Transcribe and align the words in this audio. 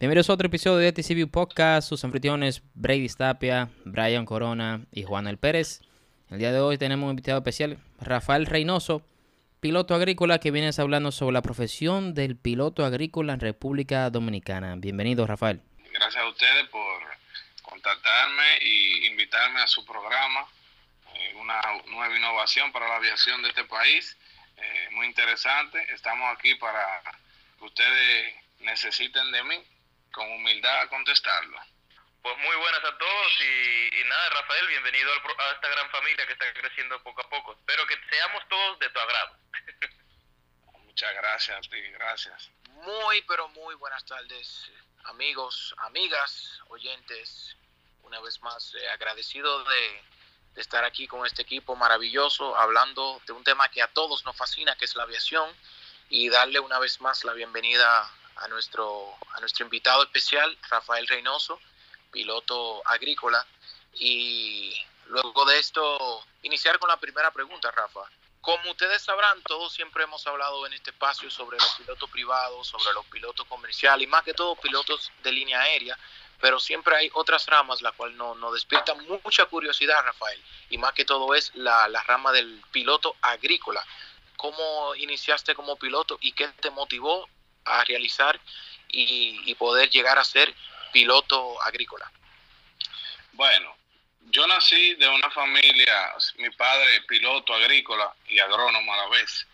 Bienvenidos 0.00 0.30
a 0.30 0.32
otro 0.32 0.46
episodio 0.46 0.78
de 0.78 0.92
TCV 0.94 1.30
Podcast. 1.30 1.86
Sus 1.86 2.02
anfitriones 2.04 2.62
Brady 2.72 3.06
Tapia, 3.08 3.68
Brian 3.84 4.24
Corona 4.24 4.80
y 4.90 5.02
Juan 5.02 5.26
El 5.26 5.36
Pérez. 5.36 5.82
El 6.30 6.38
día 6.38 6.52
de 6.52 6.58
hoy 6.58 6.78
tenemos 6.78 7.04
un 7.04 7.10
invitado 7.10 7.36
especial, 7.36 7.78
Rafael 8.00 8.46
Reynoso, 8.46 9.02
piloto 9.60 9.94
agrícola 9.94 10.38
que 10.38 10.52
viene 10.52 10.70
hablando 10.78 11.12
sobre 11.12 11.34
la 11.34 11.42
profesión 11.42 12.14
del 12.14 12.34
piloto 12.38 12.82
agrícola 12.86 13.34
en 13.34 13.40
República 13.40 14.08
Dominicana. 14.08 14.74
Bienvenido, 14.78 15.26
Rafael. 15.26 15.60
Gracias 15.92 16.24
a 16.24 16.28
ustedes 16.28 16.66
por 16.68 17.02
contactarme 17.60 18.58
y 18.64 19.06
invitarme 19.08 19.60
a 19.60 19.66
su 19.66 19.84
programa, 19.84 20.46
eh, 21.14 21.34
una 21.38 21.60
nueva 21.92 22.16
innovación 22.16 22.72
para 22.72 22.88
la 22.88 22.96
aviación 22.96 23.42
de 23.42 23.50
este 23.50 23.64
país. 23.64 24.16
Eh, 24.56 24.88
muy 24.92 25.04
interesante. 25.08 25.78
Estamos 25.92 26.26
aquí 26.38 26.54
para 26.54 27.02
que 27.58 27.66
ustedes 27.66 28.34
necesiten 28.60 29.30
de 29.30 29.44
mí 29.44 29.56
con 30.12 30.30
humildad 30.30 30.80
a 30.82 30.88
contestarlo. 30.88 31.60
Pues 32.22 32.36
muy 32.38 32.56
buenas 32.56 32.84
a 32.84 32.98
todos 32.98 33.40
y, 33.40 34.04
nada, 34.04 34.28
Rafael, 34.30 34.66
bienvenido 34.68 35.10
a 35.10 35.52
esta 35.52 35.68
gran 35.68 35.88
familia 35.90 36.26
que 36.26 36.32
está 36.34 36.52
creciendo 36.52 37.02
poco 37.02 37.22
a 37.22 37.30
poco. 37.30 37.54
Espero 37.54 37.86
que 37.86 37.96
seamos 38.10 38.46
todos 38.48 38.78
de 38.78 38.90
tu 38.90 39.00
agrado. 39.00 39.36
Muchas 40.84 41.14
gracias 41.14 41.56
a 41.56 41.60
ti, 41.62 41.80
gracias. 41.92 42.50
Muy, 42.68 43.22
pero 43.22 43.48
muy 43.48 43.74
buenas 43.76 44.04
tardes, 44.04 44.70
amigos, 45.04 45.74
amigas, 45.78 46.60
oyentes. 46.68 47.56
Una 48.02 48.20
vez 48.20 48.40
más, 48.42 48.74
eh, 48.74 48.90
agradecido 48.90 49.64
de, 49.64 50.02
de 50.54 50.60
estar 50.60 50.84
aquí 50.84 51.06
con 51.06 51.24
este 51.24 51.42
equipo 51.42 51.74
maravilloso, 51.74 52.56
hablando 52.56 53.22
de 53.26 53.32
un 53.32 53.44
tema 53.44 53.70
que 53.70 53.80
a 53.80 53.88
todos 53.88 54.24
nos 54.24 54.36
fascina, 54.36 54.76
que 54.76 54.84
es 54.84 54.94
la 54.94 55.04
aviación, 55.04 55.50
y 56.10 56.28
darle 56.28 56.60
una 56.60 56.78
vez 56.78 57.00
más 57.00 57.24
la 57.24 57.32
bienvenida 57.32 58.12
a 58.40 58.48
nuestro, 58.48 59.14
a 59.34 59.40
nuestro 59.40 59.64
invitado 59.64 60.02
especial, 60.02 60.56
Rafael 60.68 61.06
Reynoso, 61.06 61.60
piloto 62.10 62.82
agrícola. 62.86 63.46
Y 63.94 64.74
luego 65.06 65.44
de 65.44 65.58
esto, 65.58 66.24
iniciar 66.42 66.78
con 66.78 66.88
la 66.88 66.96
primera 66.96 67.30
pregunta, 67.30 67.70
Rafa. 67.70 68.00
Como 68.40 68.70
ustedes 68.70 69.02
sabrán, 69.02 69.42
todos 69.42 69.72
siempre 69.72 70.04
hemos 70.04 70.26
hablado 70.26 70.66
en 70.66 70.72
este 70.72 70.90
espacio 70.90 71.30
sobre 71.30 71.58
los 71.58 71.74
pilotos 71.74 72.10
privados, 72.10 72.68
sobre 72.68 72.94
los 72.94 73.04
pilotos 73.06 73.46
comerciales 73.46 74.04
y 74.04 74.06
más 74.10 74.24
que 74.24 74.32
todo 74.32 74.56
pilotos 74.56 75.12
de 75.22 75.30
línea 75.30 75.60
aérea, 75.60 75.98
pero 76.40 76.58
siempre 76.58 76.96
hay 76.96 77.10
otras 77.12 77.44
ramas 77.46 77.82
la 77.82 77.92
cual 77.92 78.16
nos 78.16 78.38
no 78.38 78.50
despierta 78.50 78.94
mucha 78.94 79.44
curiosidad, 79.44 80.02
Rafael, 80.02 80.42
y 80.70 80.78
más 80.78 80.94
que 80.94 81.04
todo 81.04 81.34
es 81.34 81.54
la, 81.54 81.86
la 81.88 82.02
rama 82.04 82.32
del 82.32 82.62
piloto 82.72 83.14
agrícola. 83.20 83.84
¿Cómo 84.36 84.94
iniciaste 84.94 85.54
como 85.54 85.76
piloto 85.76 86.16
y 86.22 86.32
qué 86.32 86.48
te 86.48 86.70
motivó 86.70 87.28
a 87.64 87.84
realizar 87.84 88.40
y, 88.88 89.54
poder 89.54 89.90
llegar 89.90 90.18
a 90.18 90.24
ser 90.24 90.54
piloto 90.92 91.60
agrícola? 91.62 92.10
Bueno, 93.32 93.76
yo 94.30 94.46
nací 94.46 94.94
de 94.94 95.08
una 95.08 95.30
familia, 95.30 96.14
mi 96.38 96.50
padre 96.50 97.02
piloto 97.02 97.54
agrícola 97.54 98.12
y 98.28 98.38
agrónomo 98.38 98.94
a 98.94 98.96
la 98.96 99.08
vez, 99.08 99.46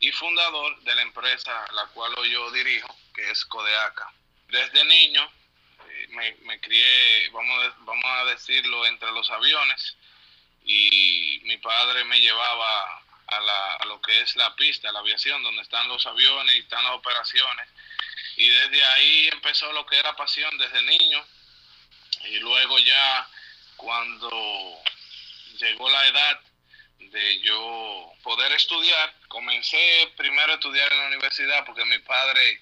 y 0.00 0.12
fundador 0.12 0.80
de 0.82 0.94
la 0.94 1.02
empresa 1.02 1.66
la 1.72 1.86
cual 1.88 2.14
yo 2.30 2.50
dirijo, 2.52 2.94
que 3.14 3.30
es 3.30 3.44
Codeaca. 3.46 4.12
Desde 4.48 4.84
niño 4.84 5.28
eh, 5.88 6.06
me, 6.10 6.32
me, 6.42 6.60
crié, 6.60 7.28
vamos, 7.30 7.74
vamos 7.80 8.04
a 8.04 8.24
decirlo, 8.26 8.86
entre 8.86 9.10
los 9.12 9.28
aviones, 9.30 9.96
y 10.64 11.40
mi 11.44 11.56
padre 11.58 12.04
me 12.04 12.20
llevaba 12.20 13.02
a, 13.28 13.40
la, 13.40 13.74
a 13.74 13.84
lo 13.86 14.00
que 14.00 14.20
es 14.20 14.36
la 14.36 14.54
pista, 14.56 14.92
la 14.92 15.00
aviación, 15.00 15.42
donde 15.42 15.62
están 15.62 15.88
los 15.88 16.06
aviones 16.06 16.56
y 16.56 16.60
están 16.60 16.82
las 16.84 16.92
operaciones. 16.92 17.68
Y 18.36 18.48
desde 18.48 18.84
ahí 18.84 19.28
empezó 19.32 19.72
lo 19.72 19.84
que 19.86 19.98
era 19.98 20.16
pasión 20.16 20.56
desde 20.58 20.82
niño. 20.82 21.24
Y 22.24 22.38
luego 22.38 22.78
ya 22.78 23.28
cuando 23.76 24.82
llegó 25.58 25.88
la 25.90 26.06
edad 26.06 26.40
de 26.98 27.40
yo 27.40 28.12
poder 28.22 28.52
estudiar, 28.52 29.14
comencé 29.28 30.12
primero 30.16 30.52
a 30.52 30.54
estudiar 30.56 30.92
en 30.92 30.98
la 30.98 31.06
universidad 31.06 31.64
porque 31.64 31.84
mi 31.84 31.98
padre 32.00 32.60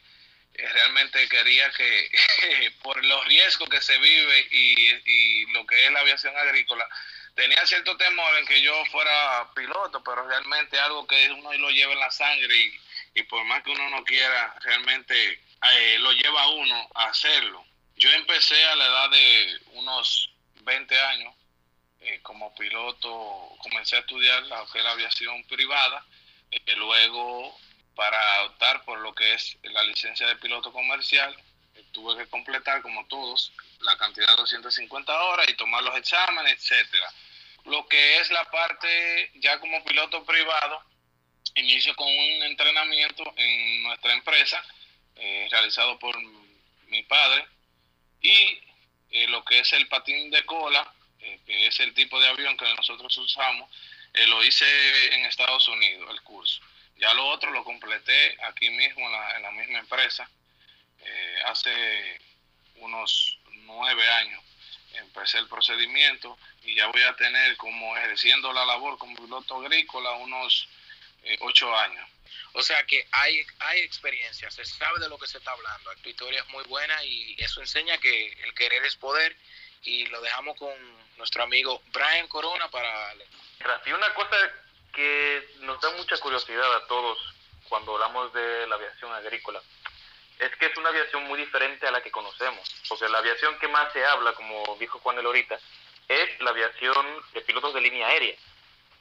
eh, 0.54 0.68
realmente 0.68 1.28
quería 1.28 1.70
que 1.72 2.10
por 2.82 3.02
los 3.04 3.24
riesgos 3.26 3.68
que 3.68 3.80
se 3.80 3.98
vive 3.98 4.48
y, 4.50 4.90
y 5.04 5.46
lo 5.52 5.66
que 5.66 5.86
es 5.86 5.92
la 5.92 6.00
aviación 6.00 6.36
agrícola, 6.36 6.86
tenía 7.36 7.64
cierto 7.66 7.96
temor 7.98 8.34
en 8.38 8.46
que 8.46 8.60
yo 8.62 8.72
fuera 8.86 9.48
piloto, 9.54 10.02
pero 10.02 10.26
realmente 10.26 10.80
algo 10.80 11.06
que 11.06 11.30
uno 11.30 11.52
lo 11.52 11.70
lleva 11.70 11.92
en 11.92 12.00
la 12.00 12.10
sangre 12.10 12.56
y, 12.56 13.20
y 13.20 13.22
por 13.24 13.44
más 13.44 13.62
que 13.62 13.70
uno 13.70 13.90
no 13.90 14.02
quiera, 14.04 14.56
realmente 14.62 15.44
eh, 15.74 15.98
lo 16.00 16.12
lleva 16.12 16.42
a 16.42 16.48
uno 16.48 16.88
a 16.94 17.04
hacerlo. 17.04 17.64
Yo 17.96 18.10
empecé 18.10 18.64
a 18.64 18.74
la 18.76 18.86
edad 18.86 19.10
de 19.10 19.60
unos 19.74 20.32
20 20.62 20.98
años 20.98 21.34
eh, 22.00 22.20
como 22.22 22.54
piloto, 22.54 23.10
comencé 23.58 23.96
a 23.96 24.00
estudiar 24.00 24.42
la, 24.44 24.64
la 24.74 24.90
aviación 24.92 25.44
privada, 25.44 26.04
eh, 26.50 26.74
luego 26.76 27.58
para 27.94 28.44
optar 28.44 28.82
por 28.84 28.98
lo 29.00 29.14
que 29.14 29.34
es 29.34 29.58
la 29.62 29.82
licencia 29.84 30.26
de 30.26 30.36
piloto 30.36 30.72
comercial, 30.72 31.36
tuve 31.92 32.16
que 32.16 32.30
completar 32.30 32.80
como 32.82 33.06
todos 33.06 33.52
la 33.80 33.96
cantidad 33.98 34.28
de 34.28 34.36
250 34.36 35.22
horas 35.22 35.46
y 35.48 35.54
tomar 35.54 35.82
los 35.82 35.96
exámenes, 35.96 36.54
etcétera 36.54 37.10
lo 37.66 37.86
que 37.88 38.18
es 38.18 38.30
la 38.30 38.44
parte 38.50 39.30
ya 39.34 39.58
como 39.58 39.84
piloto 39.84 40.24
privado, 40.24 40.82
inicio 41.56 41.94
con 41.96 42.06
un 42.06 42.42
entrenamiento 42.44 43.24
en 43.36 43.82
nuestra 43.82 44.12
empresa, 44.12 44.62
eh, 45.16 45.48
realizado 45.50 45.98
por 45.98 46.16
mi 46.88 47.02
padre, 47.04 47.44
y 48.20 48.60
eh, 49.10 49.26
lo 49.28 49.44
que 49.44 49.60
es 49.60 49.72
el 49.72 49.88
patín 49.88 50.30
de 50.30 50.44
cola, 50.44 50.92
eh, 51.20 51.40
que 51.44 51.66
es 51.66 51.80
el 51.80 51.92
tipo 51.94 52.20
de 52.20 52.28
avión 52.28 52.56
que 52.56 52.72
nosotros 52.74 53.16
usamos, 53.18 53.70
lo 54.28 54.42
hice 54.42 54.64
en 55.14 55.26
Estados 55.26 55.68
Unidos, 55.68 56.08
el 56.10 56.22
curso. 56.22 56.62
Ya 56.96 57.12
lo 57.12 57.26
otro 57.26 57.50
lo 57.50 57.64
completé 57.64 58.36
aquí 58.44 58.70
mismo 58.70 59.04
en 59.04 59.12
la, 59.12 59.36
en 59.36 59.42
la 59.42 59.50
misma 59.50 59.78
empresa, 59.80 60.28
hace 61.44 62.20
unos 62.76 63.38
nueve 63.66 64.08
años 64.08 64.45
empecé 64.98 65.38
el 65.38 65.48
procedimiento 65.48 66.38
y 66.62 66.74
ya 66.74 66.86
voy 66.88 67.02
a 67.02 67.14
tener 67.16 67.56
como 67.56 67.96
ejerciendo 67.96 68.52
la 68.52 68.64
labor 68.64 68.98
como 68.98 69.16
piloto 69.16 69.56
agrícola 69.60 70.12
unos 70.12 70.68
eh, 71.22 71.36
ocho 71.40 71.74
años. 71.76 72.08
O 72.52 72.62
sea 72.62 72.84
que 72.86 73.06
hay, 73.12 73.42
hay 73.58 73.80
experiencia, 73.80 74.50
se 74.50 74.64
sabe 74.64 74.98
de 75.00 75.08
lo 75.08 75.18
que 75.18 75.26
se 75.26 75.38
está 75.38 75.52
hablando. 75.52 75.90
Tu 76.02 76.08
historia 76.08 76.40
es 76.40 76.48
muy 76.48 76.64
buena 76.64 77.04
y 77.04 77.36
eso 77.38 77.60
enseña 77.60 77.98
que 77.98 78.32
el 78.44 78.54
querer 78.54 78.84
es 78.84 78.96
poder 78.96 79.36
y 79.82 80.06
lo 80.06 80.20
dejamos 80.20 80.56
con 80.56 80.72
nuestro 81.18 81.42
amigo 81.42 81.82
Brian 81.92 82.28
Corona 82.28 82.68
para... 82.70 83.14
Y 83.84 83.92
una 83.92 84.12
cosa 84.14 84.36
que 84.94 85.48
nos 85.60 85.80
da 85.80 85.90
mucha 85.92 86.16
curiosidad 86.18 86.76
a 86.76 86.86
todos 86.86 87.18
cuando 87.68 87.94
hablamos 87.94 88.32
de 88.32 88.66
la 88.66 88.76
aviación 88.76 89.12
agrícola 89.12 89.62
es 90.38 90.54
que 90.56 90.66
es 90.66 90.76
una 90.76 90.90
aviación 90.90 91.24
muy 91.24 91.38
diferente 91.38 91.86
a 91.86 91.90
la 91.90 92.02
que 92.02 92.10
conocemos, 92.10 92.68
porque 92.88 93.08
la 93.08 93.18
aviación 93.18 93.58
que 93.58 93.68
más 93.68 93.92
se 93.92 94.04
habla, 94.04 94.32
como 94.32 94.76
dijo 94.78 94.98
Juan 95.00 95.18
el 95.18 95.26
ahorita, 95.26 95.58
es 96.08 96.40
la 96.40 96.50
aviación 96.50 97.06
de 97.32 97.40
pilotos 97.40 97.74
de 97.74 97.80
línea 97.80 98.06
aérea. 98.08 98.36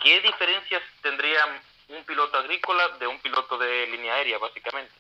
¿Qué 0.02 0.22
diferencias 0.22 0.82
tendría 1.02 1.62
un 1.90 2.04
piloto 2.06 2.38
agrícola 2.38 2.90
de 3.00 3.08
un 3.08 3.20
piloto 3.20 3.58
de 3.58 3.88
línea 3.88 4.16
aérea, 4.16 4.38
básicamente? 4.38 4.94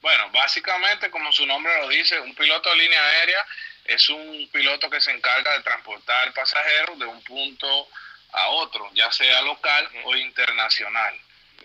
Bueno, 0.00 0.30
básicamente, 0.30 1.10
como 1.10 1.32
su 1.32 1.44
nombre 1.44 1.76
lo 1.80 1.88
dice, 1.88 2.20
un 2.20 2.34
piloto 2.34 2.70
de 2.70 2.76
línea 2.76 3.04
aérea 3.04 3.44
es 3.84 4.08
un 4.08 4.48
piloto 4.52 4.88
que 4.88 5.00
se 5.00 5.10
encarga 5.10 5.52
de 5.54 5.62
transportar 5.62 6.32
pasajeros 6.34 6.98
de 6.98 7.06
un 7.06 7.22
punto 7.24 7.88
a 8.32 8.48
otro, 8.48 8.90
ya 8.92 9.10
sea 9.10 9.42
local 9.42 9.90
o 10.04 10.14
internacional. 10.14 11.18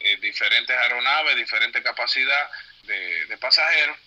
Eh, 0.06 0.18
diferentes 0.18 0.76
aeronaves, 0.76 1.38
diferente 1.38 1.82
capacidad 1.82 2.50
de, 2.84 3.26
de 3.26 3.38
pasajeros. 3.38 3.98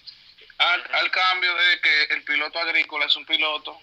Al, 0.58 0.94
al, 0.94 1.10
cambio 1.10 1.54
de 1.54 1.80
que 1.80 2.02
el 2.14 2.22
piloto 2.22 2.58
agrícola 2.58 3.06
es 3.06 3.16
un 3.16 3.24
piloto 3.24 3.80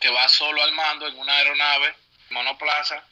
que 0.00 0.10
va 0.10 0.28
solo 0.28 0.60
al 0.60 0.72
mando 0.72 1.06
en 1.06 1.16
una 1.16 1.32
aeronave 1.36 1.94
monoplaza 2.30 3.04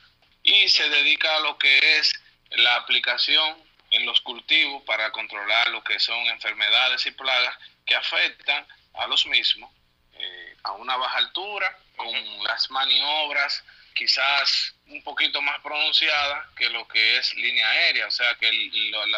y 0.43 0.69
se 0.69 0.89
dedica 0.89 1.37
a 1.37 1.41
lo 1.41 1.59
que 1.59 1.99
es 1.99 2.13
la 2.51 2.75
aplicación 2.75 3.63
en 3.91 4.05
los 4.05 4.21
cultivos 4.23 4.83
para 4.83 5.13
controlar 5.13 5.69
lo 5.69 5.85
que 5.85 6.01
son 6.01 6.19
enfermedades 6.27 7.07
y 7.07 7.13
plagas 7.13 7.57
que 7.87 7.95
afectan 7.95 8.67
a 8.95 9.07
los 9.07 9.27
mismos 9.27 9.71
eh, 10.15 10.57
a 10.65 10.73
una 10.73 10.97
baja 10.97 11.19
altura, 11.19 11.79
con 11.97 12.43
las 12.43 12.69
maniobras 12.71 13.63
quizás 13.99 14.75
un 14.87 15.03
poquito 15.03 15.43
más 15.43 15.61
pronunciadas 15.61 16.47
que 16.57 16.71
lo 16.71 16.87
que 16.87 17.19
es 17.19 17.35
línea 17.35 17.69
aérea, 17.69 18.07
o 18.07 18.11
sea 18.13 18.33
que 18.37 18.51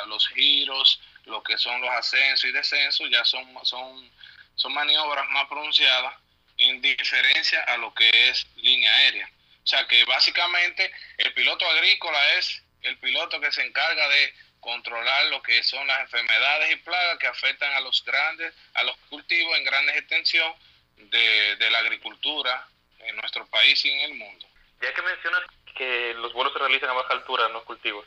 los 0.07 0.29
giros, 0.29 1.01
lo 1.27 1.43
que 1.43 1.59
son 1.59 1.83
los 1.83 1.91
ascensos 1.91 2.49
y 2.49 2.53
descensos 2.53 3.11
ya 3.11 3.23
son, 3.27 3.47
son, 3.65 4.11
son 4.55 4.73
maniobras 4.73 5.29
más 5.29 5.47
pronunciadas 5.49 6.15
en 6.57 6.81
diferencia 6.81 7.63
a 7.65 7.77
lo 7.77 7.93
que 7.93 8.09
es 8.31 8.47
línea 8.57 8.91
aérea. 8.95 9.31
O 9.63 9.67
sea 9.67 9.87
que 9.87 10.03
básicamente 10.07 10.91
el 11.19 11.35
piloto 11.35 11.69
agrícola 11.69 12.35
es 12.39 12.63
el 12.81 12.97
piloto 12.99 13.39
que 13.39 13.53
se 13.53 13.63
encarga 13.63 14.09
de 14.09 14.35
controlar 14.61 15.27
lo 15.27 15.43
que 15.43 15.63
son 15.63 15.87
las 15.87 16.01
enfermedades 16.01 16.73
y 16.73 16.77
plagas 16.77 17.19
que 17.19 17.27
afectan 17.27 17.73
a 17.75 17.81
los 17.81 18.03
grandes, 18.03 18.55
a 18.75 18.83
los 18.85 18.97
cultivos 19.11 19.59
en 19.59 19.65
grandes 19.65 19.97
extensión 19.97 20.55
de, 20.97 21.57
de 21.57 21.71
la 21.71 21.79
agricultura 21.81 22.67
en 23.01 23.17
nuestro 23.17 23.47
país 23.47 23.85
y 23.85 23.91
en 23.91 24.01
el 24.01 24.15
mundo. 24.15 24.50
Ya 24.81 24.95
que 24.95 25.03
mencionas 25.03 25.43
que 25.77 26.15
los 26.15 26.33
vuelos 26.33 26.53
se 26.53 26.59
realizan 26.59 26.91
a 26.91 26.95
baja 26.95 27.13
altura, 27.13 27.49
no 27.49 27.65
cultivos, 27.65 28.07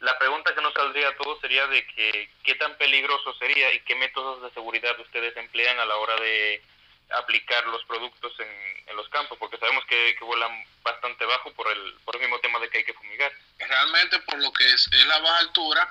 la 0.00 0.18
pregunta 0.18 0.54
que 0.54 0.60
nos 0.60 0.74
saldría 0.74 1.08
a 1.08 1.16
todos 1.16 1.40
sería 1.40 1.66
de 1.66 1.86
que 1.86 2.30
qué 2.42 2.54
tan 2.56 2.76
peligroso 2.76 3.32
sería 3.34 3.72
y 3.72 3.80
qué 3.80 3.94
métodos 3.94 4.42
de 4.42 4.50
seguridad 4.50 4.98
ustedes 5.00 5.36
emplean 5.36 5.78
a 5.78 5.86
la 5.86 5.96
hora 5.96 6.14
de 6.16 6.62
aplicar 7.10 7.66
los 7.66 7.84
productos 7.84 8.32
en, 8.38 8.88
en 8.88 8.96
los 8.96 9.08
campos, 9.08 9.38
porque 9.38 9.56
sabemos 9.56 9.84
que, 9.86 10.14
que, 10.18 10.24
vuelan 10.24 10.64
bastante 10.82 11.24
bajo 11.24 11.52
por 11.54 11.70
el, 11.70 11.94
por 12.04 12.16
el 12.16 12.22
mismo 12.22 12.38
tema 12.40 12.58
de 12.58 12.68
que 12.68 12.78
hay 12.78 12.84
que 12.84 12.94
fumigar. 12.94 13.32
Realmente 13.58 14.18
por 14.20 14.42
lo 14.42 14.52
que 14.52 14.64
es, 14.72 14.86
es 14.92 15.06
la 15.06 15.18
baja 15.20 15.38
altura, 15.38 15.88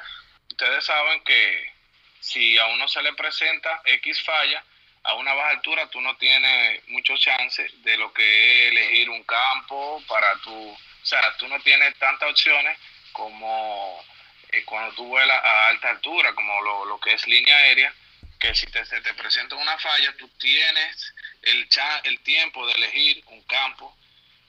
ustedes 0.50 0.86
saben 0.86 1.24
que 1.24 1.74
si 2.20 2.58
a 2.58 2.68
uno 2.68 2.88
se 2.88 3.02
le 3.02 3.14
presenta 3.14 3.82
X 3.86 4.24
falla, 4.24 4.64
a 5.04 5.14
una 5.16 5.34
baja 5.34 5.50
altura 5.50 5.90
tú 5.90 6.00
no 6.02 6.16
tienes 6.18 6.88
muchos 6.88 7.20
chances 7.20 7.72
de 7.84 7.98
lo 7.98 8.14
que 8.14 8.24
es 8.24 8.72
elegir 8.72 9.10
un 9.10 9.24
campo 9.24 10.02
para 10.08 10.36
tu, 10.40 10.54
o 10.54 11.06
sea, 11.06 11.36
tú 11.38 11.48
no 11.48 11.60
tienes 11.60 11.98
tantas 12.00 12.30
opciones 12.30 12.78
como 13.12 14.04
eh, 14.50 14.64
cuando 14.66 14.96
tú 14.96 15.06
vuelas 15.06 15.44
a 15.44 15.68
alta 15.68 15.90
altura, 15.90 16.34
como 16.34 16.62
lo, 16.62 16.86
lo 16.86 17.00
que 17.00 17.14
es 17.14 17.28
línea 17.28 17.56
aérea, 17.56 17.94
que 18.40 18.56
si 18.56 18.66
te, 18.68 18.86
se 18.86 19.02
te 19.02 19.14
presenta 19.14 19.56
una 19.56 19.78
falla, 19.78 20.16
tú 20.18 20.28
tienes 20.40 21.14
el, 21.42 21.68
cha, 21.70 22.00
el 22.06 22.20
tiempo 22.22 22.66
de 22.68 22.74
elegir 22.74 23.24
un 23.28 23.42
campo. 23.44 23.96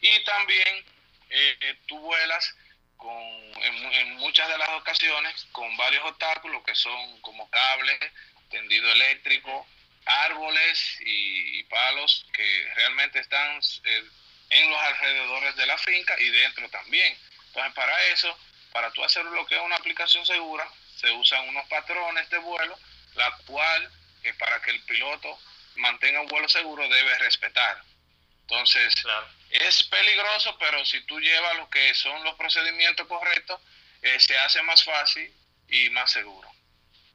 Y 0.01 0.21
también 0.25 0.85
eh, 1.31 1.77
tú 1.87 1.99
vuelas 1.99 2.55
con, 2.97 3.23
en, 3.63 3.93
en, 3.93 4.15
muchas 4.17 4.49
de 4.49 4.59
las 4.59 4.69
ocasiones 4.71 5.47
con 5.53 5.77
varios 5.77 6.05
obstáculos 6.05 6.63
que 6.65 6.75
son 6.75 7.21
como 7.21 7.49
cables, 7.51 7.99
tendido 8.51 8.91
eléctrico, 8.93 9.67
árboles 10.45 11.01
y, 11.01 11.61
y 11.61 11.63
palos 11.65 12.27
que 12.33 12.73
realmente 12.77 13.19
están 13.19 13.61
eh, 13.85 14.05
en 14.51 14.71
los 14.71 14.79
alrededores 14.79 15.57
de 15.57 15.67
la 15.67 15.79
finca 15.79 16.15
y 16.21 16.29
dentro 16.29 16.69
también. 16.71 17.17
Entonces 17.47 17.73
para 17.75 18.05
eso, 18.09 18.39
para 18.73 18.91
tú 18.93 19.05
hacer 19.05 19.25
lo 19.25 19.47
que 19.47 19.57
es 19.57 19.63
una 19.63 19.77
aplicación 19.77 20.25
segura, 20.27 20.69
se 20.97 21.11
usan 21.13 21.49
unos 21.49 21.67
patrones 21.69 22.29
de 22.31 22.39
vuelo 22.39 22.79
la 23.15 23.31
cual 23.47 23.91
eh, 24.25 24.33
para 24.35 24.61
que 24.61 24.73
el 24.73 24.81
piloto 24.83 25.39
mantenga 25.77 26.21
un 26.21 26.29
vuelo 26.29 26.49
seguro 26.49 26.89
debe 26.89 27.19
respetar. 27.19 27.81
Entonces, 28.43 28.95
claro. 28.97 29.27
es 29.51 29.85
peligroso, 29.85 30.57
pero 30.59 30.85
si 30.85 31.01
tú 31.03 31.19
llevas 31.19 31.57
lo 31.57 31.71
que 31.71 31.95
son 31.95 32.23
los 32.25 32.35
procedimientos 32.35 33.07
correctos, 33.07 33.61
eh, 34.03 34.21
se 34.21 34.37
hace 34.37 34.63
más 34.63 34.85
fácil 34.85 35.33
y 35.69 35.89
más 35.91 36.13
seguro. 36.13 36.54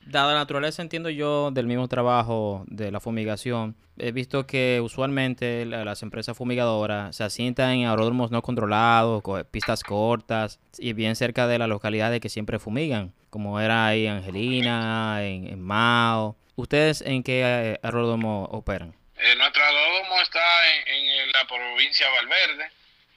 Dada 0.06 0.34
la 0.34 0.40
naturaleza, 0.40 0.82
entiendo 0.82 1.10
yo, 1.10 1.52
del 1.52 1.68
mismo 1.68 1.88
trabajo 1.88 2.64
de 2.68 2.92
la 2.92 3.00
fumigación, 3.00 3.76
he 4.00 4.12
visto 4.12 4.48
que 4.48 4.80
usualmente 4.82 5.66
las 5.66 6.02
empresas 6.02 6.36
fumigadoras 6.36 7.16
se 7.16 7.24
asientan 7.24 7.72
en 7.72 7.88
aeródromos 7.88 8.32
no 8.32 8.42
controlados, 8.42 9.22
pistas 9.52 9.84
cortas 9.84 10.60
y 10.78 10.94
bien 10.94 11.16
cerca 11.16 11.48
de 11.48 11.60
las 11.60 11.68
localidades 11.68 12.22
que 12.22 12.30
siempre 12.30 12.60
fumigan, 12.60 13.14
como 13.30 13.60
era 13.60 13.88
ahí 13.88 14.08
Angelina, 14.08 15.20
en, 15.24 15.62
Mao. 15.62 16.36
¿Ustedes 16.56 17.02
en 17.02 17.24
qué 17.24 17.78
aeródromo 17.84 18.46
operan? 18.46 18.96
Eh, 19.16 19.36
nuestro 19.36 19.64
aeródromo 19.64 20.22
está 20.22 20.40
en, 20.88 21.08
en, 21.08 21.32
la 21.32 21.46
provincia 21.46 22.06
de 22.08 22.12
Valverde, 22.14 22.72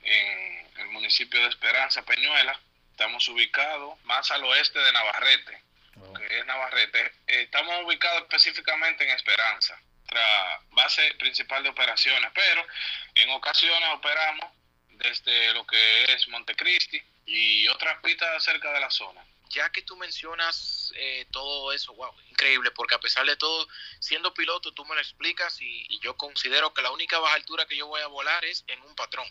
en 0.04 0.80
el 0.80 0.88
municipio 0.92 1.40
de 1.40 1.48
Esperanza, 1.48 2.02
Peñuela. 2.02 2.58
Estamos 2.90 3.26
ubicados 3.28 3.94
más 4.04 4.30
al 4.30 4.44
oeste 4.44 4.78
de 4.78 4.92
Navarrete, 4.92 5.62
oh. 6.08 6.14
que 6.14 6.38
es 6.38 6.46
Navarrete. 6.46 7.12
Estamos 7.26 7.84
ubicados 7.84 8.22
específicamente 8.22 9.04
en 9.04 9.10
Esperanza 9.10 9.78
nuestra 10.12 10.60
base 10.70 11.14
principal 11.18 11.62
de 11.62 11.70
operaciones, 11.70 12.30
pero 12.34 12.64
en 13.14 13.30
ocasiones 13.30 13.88
operamos 13.94 14.50
desde 14.90 15.52
lo 15.54 15.66
que 15.66 16.04
es 16.12 16.28
Montecristi 16.28 17.02
y 17.26 17.68
otras 17.68 18.00
pistas 18.02 18.42
cerca 18.42 18.72
de 18.72 18.80
la 18.80 18.90
zona. 18.90 19.24
Ya 19.50 19.70
que 19.70 19.82
tú 19.82 19.96
mencionas 19.96 20.92
eh, 20.96 21.26
todo 21.30 21.72
eso, 21.72 21.92
wow, 21.94 22.14
increíble, 22.30 22.70
porque 22.70 22.94
a 22.94 23.00
pesar 23.00 23.26
de 23.26 23.36
todo, 23.36 23.68
siendo 24.00 24.32
piloto, 24.32 24.72
tú 24.72 24.84
me 24.86 24.94
lo 24.94 25.00
explicas 25.00 25.60
y, 25.60 25.86
y, 25.90 26.00
yo 26.00 26.16
considero 26.16 26.72
que 26.72 26.80
la 26.80 26.90
única 26.90 27.18
baja 27.18 27.34
altura 27.34 27.66
que 27.66 27.76
yo 27.76 27.86
voy 27.86 28.00
a 28.00 28.06
volar 28.06 28.42
es 28.46 28.64
en 28.68 28.80
un 28.82 28.94
patrón 28.94 29.26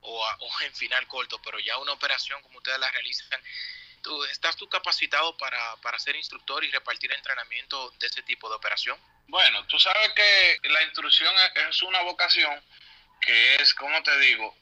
o, 0.00 0.26
a, 0.26 0.36
o 0.40 0.60
en 0.62 0.74
final 0.74 1.06
corto, 1.06 1.40
pero 1.42 1.60
ya 1.60 1.78
una 1.78 1.92
operación 1.92 2.42
como 2.42 2.58
ustedes 2.58 2.80
la 2.80 2.90
realizan, 2.90 3.40
¿tú, 4.02 4.24
¿estás 4.24 4.56
tú 4.56 4.68
capacitado 4.68 5.36
para, 5.36 5.76
para 5.76 5.98
ser 5.98 6.16
instructor 6.16 6.64
y 6.64 6.70
repartir 6.70 7.12
entrenamiento 7.12 7.90
de 7.98 8.06
ese 8.06 8.22
tipo 8.22 8.48
de 8.48 8.56
operación? 8.56 8.98
Bueno, 9.28 9.64
tú 9.66 9.78
sabes 9.78 10.12
que 10.12 10.58
la 10.68 10.82
instrucción 10.82 11.34
es 11.68 11.82
una 11.82 12.02
vocación 12.02 12.62
que 13.20 13.54
es, 13.56 13.72
como 13.74 14.02
te 14.02 14.18
digo, 14.18 14.54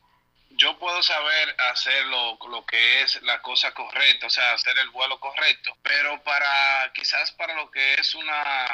yo 0.50 0.78
puedo 0.78 1.02
saber 1.02 1.56
hacer 1.70 2.06
lo, 2.06 2.38
lo, 2.48 2.66
que 2.66 3.02
es 3.02 3.20
la 3.22 3.40
cosa 3.40 3.72
correcta, 3.72 4.26
o 4.26 4.30
sea, 4.30 4.52
hacer 4.52 4.76
el 4.78 4.90
vuelo 4.90 5.18
correcto, 5.18 5.76
pero 5.82 6.22
para 6.22 6.92
quizás 6.92 7.32
para 7.32 7.54
lo 7.54 7.70
que 7.70 7.94
es 7.94 8.14
una, 8.14 8.66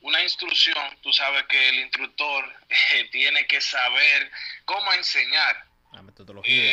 una 0.00 0.22
instrucción, 0.22 0.98
tú 1.02 1.12
sabes 1.12 1.44
que 1.46 1.68
el 1.68 1.80
instructor 1.80 2.56
eh, 2.92 3.08
tiene 3.10 3.46
que 3.46 3.60
saber 3.60 4.30
cómo 4.64 4.92
enseñar. 4.92 5.69
La 5.92 6.02
metodología. 6.02 6.72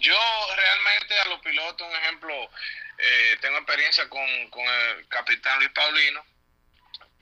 Yo 0.00 0.18
realmente 0.56 1.18
a 1.18 1.24
los 1.26 1.40
pilotos, 1.40 1.86
un 1.88 1.96
ejemplo, 1.96 2.50
eh, 2.98 3.36
tengo 3.40 3.58
experiencia 3.58 4.08
con, 4.08 4.50
con 4.50 4.64
el 4.64 5.08
capitán 5.08 5.58
Luis 5.58 5.70
Paulino, 5.70 6.24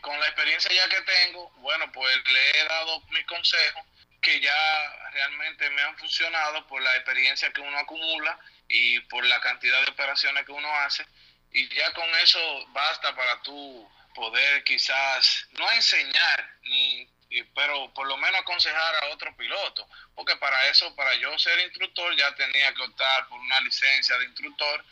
con 0.00 0.18
la 0.20 0.26
experiencia 0.26 0.70
ya 0.72 0.88
que 0.88 1.00
tengo, 1.00 1.50
bueno, 1.58 1.90
pues 1.92 2.14
le 2.30 2.60
he 2.60 2.64
dado 2.64 3.00
mis 3.10 3.24
consejos 3.26 3.82
que 4.20 4.40
ya 4.40 5.10
realmente 5.12 5.68
me 5.70 5.82
han 5.82 5.96
funcionado 5.98 6.66
por 6.66 6.80
la 6.82 6.96
experiencia 6.96 7.52
que 7.52 7.60
uno 7.60 7.78
acumula 7.78 8.38
y 8.68 9.00
por 9.00 9.24
la 9.24 9.40
cantidad 9.40 9.80
de 9.84 9.90
operaciones 9.90 10.44
que 10.44 10.52
uno 10.52 10.68
hace. 10.78 11.04
Y 11.52 11.68
ya 11.68 11.92
con 11.92 12.08
eso 12.16 12.66
basta 12.68 13.14
para 13.14 13.40
tú 13.42 13.88
poder 14.14 14.64
quizás 14.64 15.46
no 15.52 15.70
enseñar, 15.72 16.50
ni, 16.62 17.08
pero 17.54 17.92
por 17.92 18.06
lo 18.06 18.16
menos 18.16 18.40
aconsejar 18.40 18.94
a 19.02 19.08
otro 19.08 19.34
piloto. 19.36 19.88
Porque 20.14 20.36
para 20.36 20.68
eso, 20.68 20.94
para 20.94 21.14
yo 21.16 21.36
ser 21.38 21.58
instructor, 21.60 22.14
ya 22.16 22.34
tenía 22.34 22.72
que 22.74 22.82
optar 22.82 23.28
por 23.28 23.40
una 23.40 23.60
licencia 23.60 24.16
de 24.18 24.26
instructor. 24.26 24.84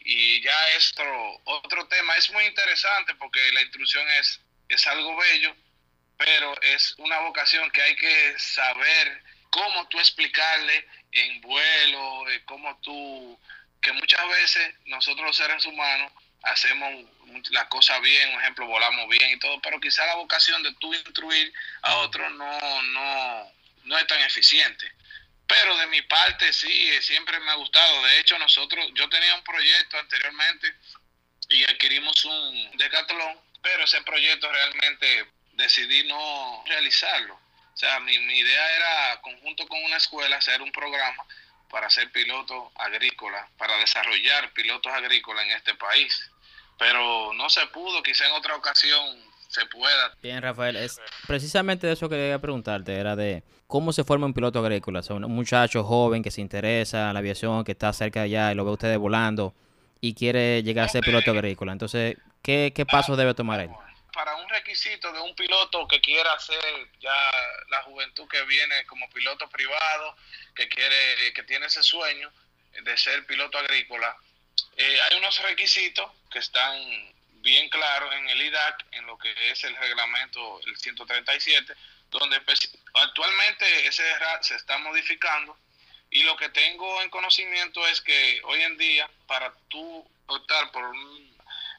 Y 0.00 0.40
ya 0.42 0.68
esto, 0.70 1.02
otro 1.44 1.86
tema, 1.88 2.16
es 2.16 2.30
muy 2.30 2.44
interesante 2.44 3.14
porque 3.16 3.40
la 3.52 3.62
instrucción 3.62 4.06
es 4.20 4.40
es 4.68 4.86
algo 4.86 5.16
bello, 5.16 5.54
pero 6.16 6.60
es 6.62 6.94
una 6.98 7.20
vocación 7.20 7.70
que 7.70 7.82
hay 7.82 7.96
que 7.96 8.38
saber 8.38 9.22
cómo 9.50 9.86
tú 9.88 9.98
explicarle 9.98 10.86
en 11.12 11.40
vuelo, 11.40 12.30
eh, 12.30 12.42
cómo 12.44 12.78
tú, 12.80 13.38
que 13.80 13.92
muchas 13.92 14.28
veces 14.28 14.74
nosotros 14.86 15.26
los 15.26 15.36
seres 15.36 15.64
humanos 15.64 16.12
hacemos 16.46 17.04
la 17.50 17.68
cosa 17.68 17.98
bien, 18.00 18.32
por 18.32 18.40
ejemplo, 18.40 18.66
volamos 18.66 19.08
bien 19.08 19.32
y 19.32 19.38
todo, 19.38 19.60
pero 19.60 19.80
quizá 19.80 20.06
la 20.06 20.16
vocación 20.16 20.62
de 20.62 20.72
tú 20.74 20.92
instruir 20.94 21.52
a 21.82 21.96
otros 21.96 22.32
no, 22.32 22.82
no, 22.82 23.52
no 23.84 23.98
es 23.98 24.06
tan 24.06 24.20
eficiente. 24.20 24.90
Pero 25.46 25.76
de 25.76 25.86
mi 25.88 26.02
parte 26.02 26.52
sí, 26.52 26.90
siempre 27.02 27.38
me 27.40 27.50
ha 27.50 27.54
gustado. 27.54 28.02
De 28.04 28.20
hecho, 28.20 28.38
nosotros, 28.38 28.84
yo 28.94 29.08
tenía 29.08 29.34
un 29.34 29.44
proyecto 29.44 29.98
anteriormente 29.98 30.74
y 31.50 31.62
adquirimos 31.64 32.24
un 32.24 32.76
decatlón 32.76 33.46
pero 33.66 33.82
ese 33.82 34.00
proyecto 34.02 34.50
realmente 34.50 35.26
decidí 35.54 36.04
no 36.04 36.62
realizarlo. 36.66 37.34
O 37.34 37.76
sea, 37.76 37.98
mi, 37.98 38.16
mi 38.20 38.38
idea 38.38 38.76
era, 38.76 39.20
conjunto 39.22 39.66
con 39.66 39.82
una 39.82 39.96
escuela, 39.96 40.36
hacer 40.36 40.62
un 40.62 40.70
programa 40.70 41.24
para 41.68 41.90
ser 41.90 42.10
piloto 42.12 42.70
agrícola, 42.76 43.48
para 43.58 43.76
desarrollar 43.78 44.52
pilotos 44.52 44.92
agrícolas 44.92 45.44
en 45.46 45.50
este 45.50 45.74
país. 45.74 46.30
Pero 46.78 47.32
no 47.34 47.48
se 47.48 47.66
pudo, 47.68 48.02
quizá 48.02 48.26
en 48.26 48.32
otra 48.32 48.56
ocasión 48.56 49.16
se 49.48 49.64
pueda. 49.66 50.14
Bien, 50.22 50.42
Rafael, 50.42 50.76
es 50.76 51.00
precisamente 51.26 51.86
de 51.86 51.94
eso 51.94 52.08
que 52.08 52.16
quería 52.16 52.38
preguntarte, 52.38 52.94
era 52.94 53.16
de 53.16 53.42
cómo 53.66 53.92
se 53.92 54.04
forma 54.04 54.26
un 54.26 54.34
piloto 54.34 54.58
agrícola. 54.58 55.00
O 55.00 55.02
sea, 55.02 55.16
un 55.16 55.34
muchacho 55.34 55.84
joven 55.84 56.22
que 56.22 56.30
se 56.30 56.40
interesa 56.40 57.08
en 57.08 57.14
la 57.14 57.20
aviación, 57.20 57.64
que 57.64 57.72
está 57.72 57.92
cerca 57.92 58.20
de 58.20 58.26
allá 58.26 58.52
y 58.52 58.54
lo 58.54 58.64
ve 58.64 58.72
ustedes 58.72 58.98
volando 58.98 59.54
y 60.00 60.14
quiere 60.14 60.62
llegar 60.62 60.86
a 60.86 60.88
ser 60.88 61.02
piloto 61.02 61.30
agrícola. 61.30 61.72
Entonces, 61.72 62.16
¿qué, 62.42 62.72
qué 62.74 62.84
pasos 62.86 63.16
debe 63.16 63.34
tomar 63.34 63.60
él? 63.60 63.70
Para 64.12 64.36
un 64.36 64.48
requisito 64.48 65.12
de 65.12 65.20
un 65.20 65.34
piloto 65.34 65.86
que 65.88 66.00
quiera 66.00 66.32
hacer 66.32 66.58
ya 67.00 67.30
la 67.70 67.82
juventud 67.82 68.26
que 68.28 68.42
viene 68.44 68.86
como 68.86 69.08
piloto 69.10 69.48
privado, 69.48 70.16
que 70.54 70.68
quiere, 70.68 71.32
que 71.34 71.42
tiene 71.42 71.66
ese 71.66 71.82
sueño 71.82 72.30
de 72.82 72.96
ser 72.96 73.26
piloto 73.26 73.58
agrícola, 73.58 74.16
eh, 74.76 75.00
hay 75.02 75.18
unos 75.18 75.40
requisitos 75.42 76.10
que 76.30 76.38
están 76.38 76.78
bien 77.42 77.68
claros 77.68 78.12
en 78.14 78.28
el 78.28 78.42
IDAC, 78.42 78.86
en 78.92 79.06
lo 79.06 79.16
que 79.18 79.32
es 79.50 79.64
el 79.64 79.76
reglamento, 79.76 80.60
el 80.66 80.76
137, 80.76 81.74
donde 82.10 82.40
actualmente 82.94 83.86
ese 83.86 84.04
se 84.42 84.54
está 84.54 84.78
modificando 84.78 85.56
y 86.10 86.22
lo 86.22 86.36
que 86.36 86.48
tengo 86.50 87.02
en 87.02 87.10
conocimiento 87.10 87.86
es 87.86 88.00
que 88.00 88.40
hoy 88.44 88.62
en 88.62 88.76
día, 88.78 89.08
para 89.26 89.52
tú 89.68 90.08
optar 90.26 90.70
por 90.70 90.94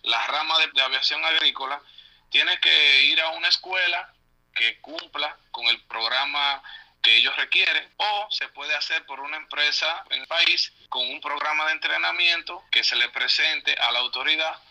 la 0.04 0.28
rama 0.28 0.56
de, 0.60 0.82
aviación 0.82 1.24
agrícola, 1.24 1.82
tienes 2.30 2.60
que 2.60 3.04
ir 3.04 3.22
a 3.22 3.30
una 3.30 3.48
escuela 3.48 4.14
que 4.54 4.80
cumpla 4.80 5.38
con 5.52 5.66
el 5.68 5.82
programa 5.84 6.62
que 7.02 7.16
ellos 7.18 7.36
requieren 7.38 7.90
o 7.98 8.28
se 8.32 8.48
puede 8.50 8.76
hacer 8.76 9.06
por 9.06 9.20
una 9.20 9.38
empresa 9.38 10.04
en 10.10 10.22
el 10.22 10.28
país 10.28 10.74
con 10.90 11.08
un 11.08 11.22
programa 11.22 11.66
de 11.68 11.74
entrenamiento 11.74 12.64
que 12.72 12.84
se 12.84 12.96
le 12.96 13.10
presente 13.10 13.74
a 13.74 13.92
la 13.92 14.00
autoridad 14.00 14.62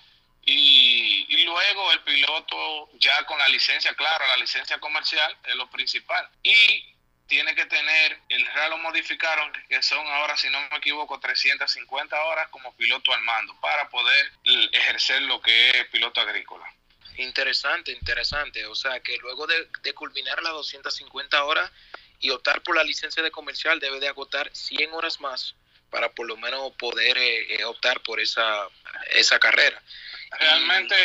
y, 0.48 1.44
luego 1.44 1.92
el 1.92 2.00
piloto 2.02 2.88
ya 2.98 3.24
con 3.24 3.38
la 3.38 3.48
licencia, 3.48 3.94
claro, 3.94 4.26
la 4.28 4.36
licencia 4.36 4.78
comercial 4.78 5.36
es 5.44 5.54
lo 5.56 5.68
principal. 5.68 6.28
Y 6.42 6.94
tiene 7.26 7.54
que 7.56 7.66
tener, 7.66 8.20
el 8.28 8.46
RAL 8.46 8.70
lo 8.70 8.78
modificaron, 8.78 9.52
que 9.68 9.82
son 9.82 10.06
ahora, 10.06 10.36
si 10.36 10.48
no 10.48 10.60
me 10.70 10.76
equivoco, 10.76 11.18
350 11.18 12.22
horas 12.22 12.48
como 12.50 12.74
piloto 12.76 13.12
al 13.12 13.22
mando 13.22 13.58
para 13.60 13.88
poder 13.90 14.32
ejercer 14.72 15.22
lo 15.22 15.40
que 15.40 15.70
es 15.70 15.86
piloto 15.88 16.20
agrícola. 16.20 16.72
Interesante, 17.16 17.90
interesante. 17.90 18.66
O 18.66 18.74
sea 18.76 19.00
que 19.00 19.16
luego 19.18 19.46
de, 19.48 19.68
de 19.82 19.94
culminar 19.94 20.40
las 20.42 20.52
250 20.52 21.44
horas 21.44 21.70
y 22.20 22.30
optar 22.30 22.62
por 22.62 22.76
la 22.76 22.84
licencia 22.84 23.22
de 23.22 23.32
comercial, 23.32 23.80
debe 23.80 23.98
de 23.98 24.08
agotar 24.08 24.48
100 24.54 24.92
horas 24.94 25.20
más 25.20 25.56
para 25.90 26.10
por 26.10 26.26
lo 26.26 26.36
menos 26.36 26.72
poder 26.72 27.16
eh, 27.18 27.54
eh, 27.54 27.64
optar 27.64 28.00
por 28.00 28.20
esa, 28.20 28.66
esa 29.10 29.38
carrera. 29.38 29.80
Realmente, 30.30 30.96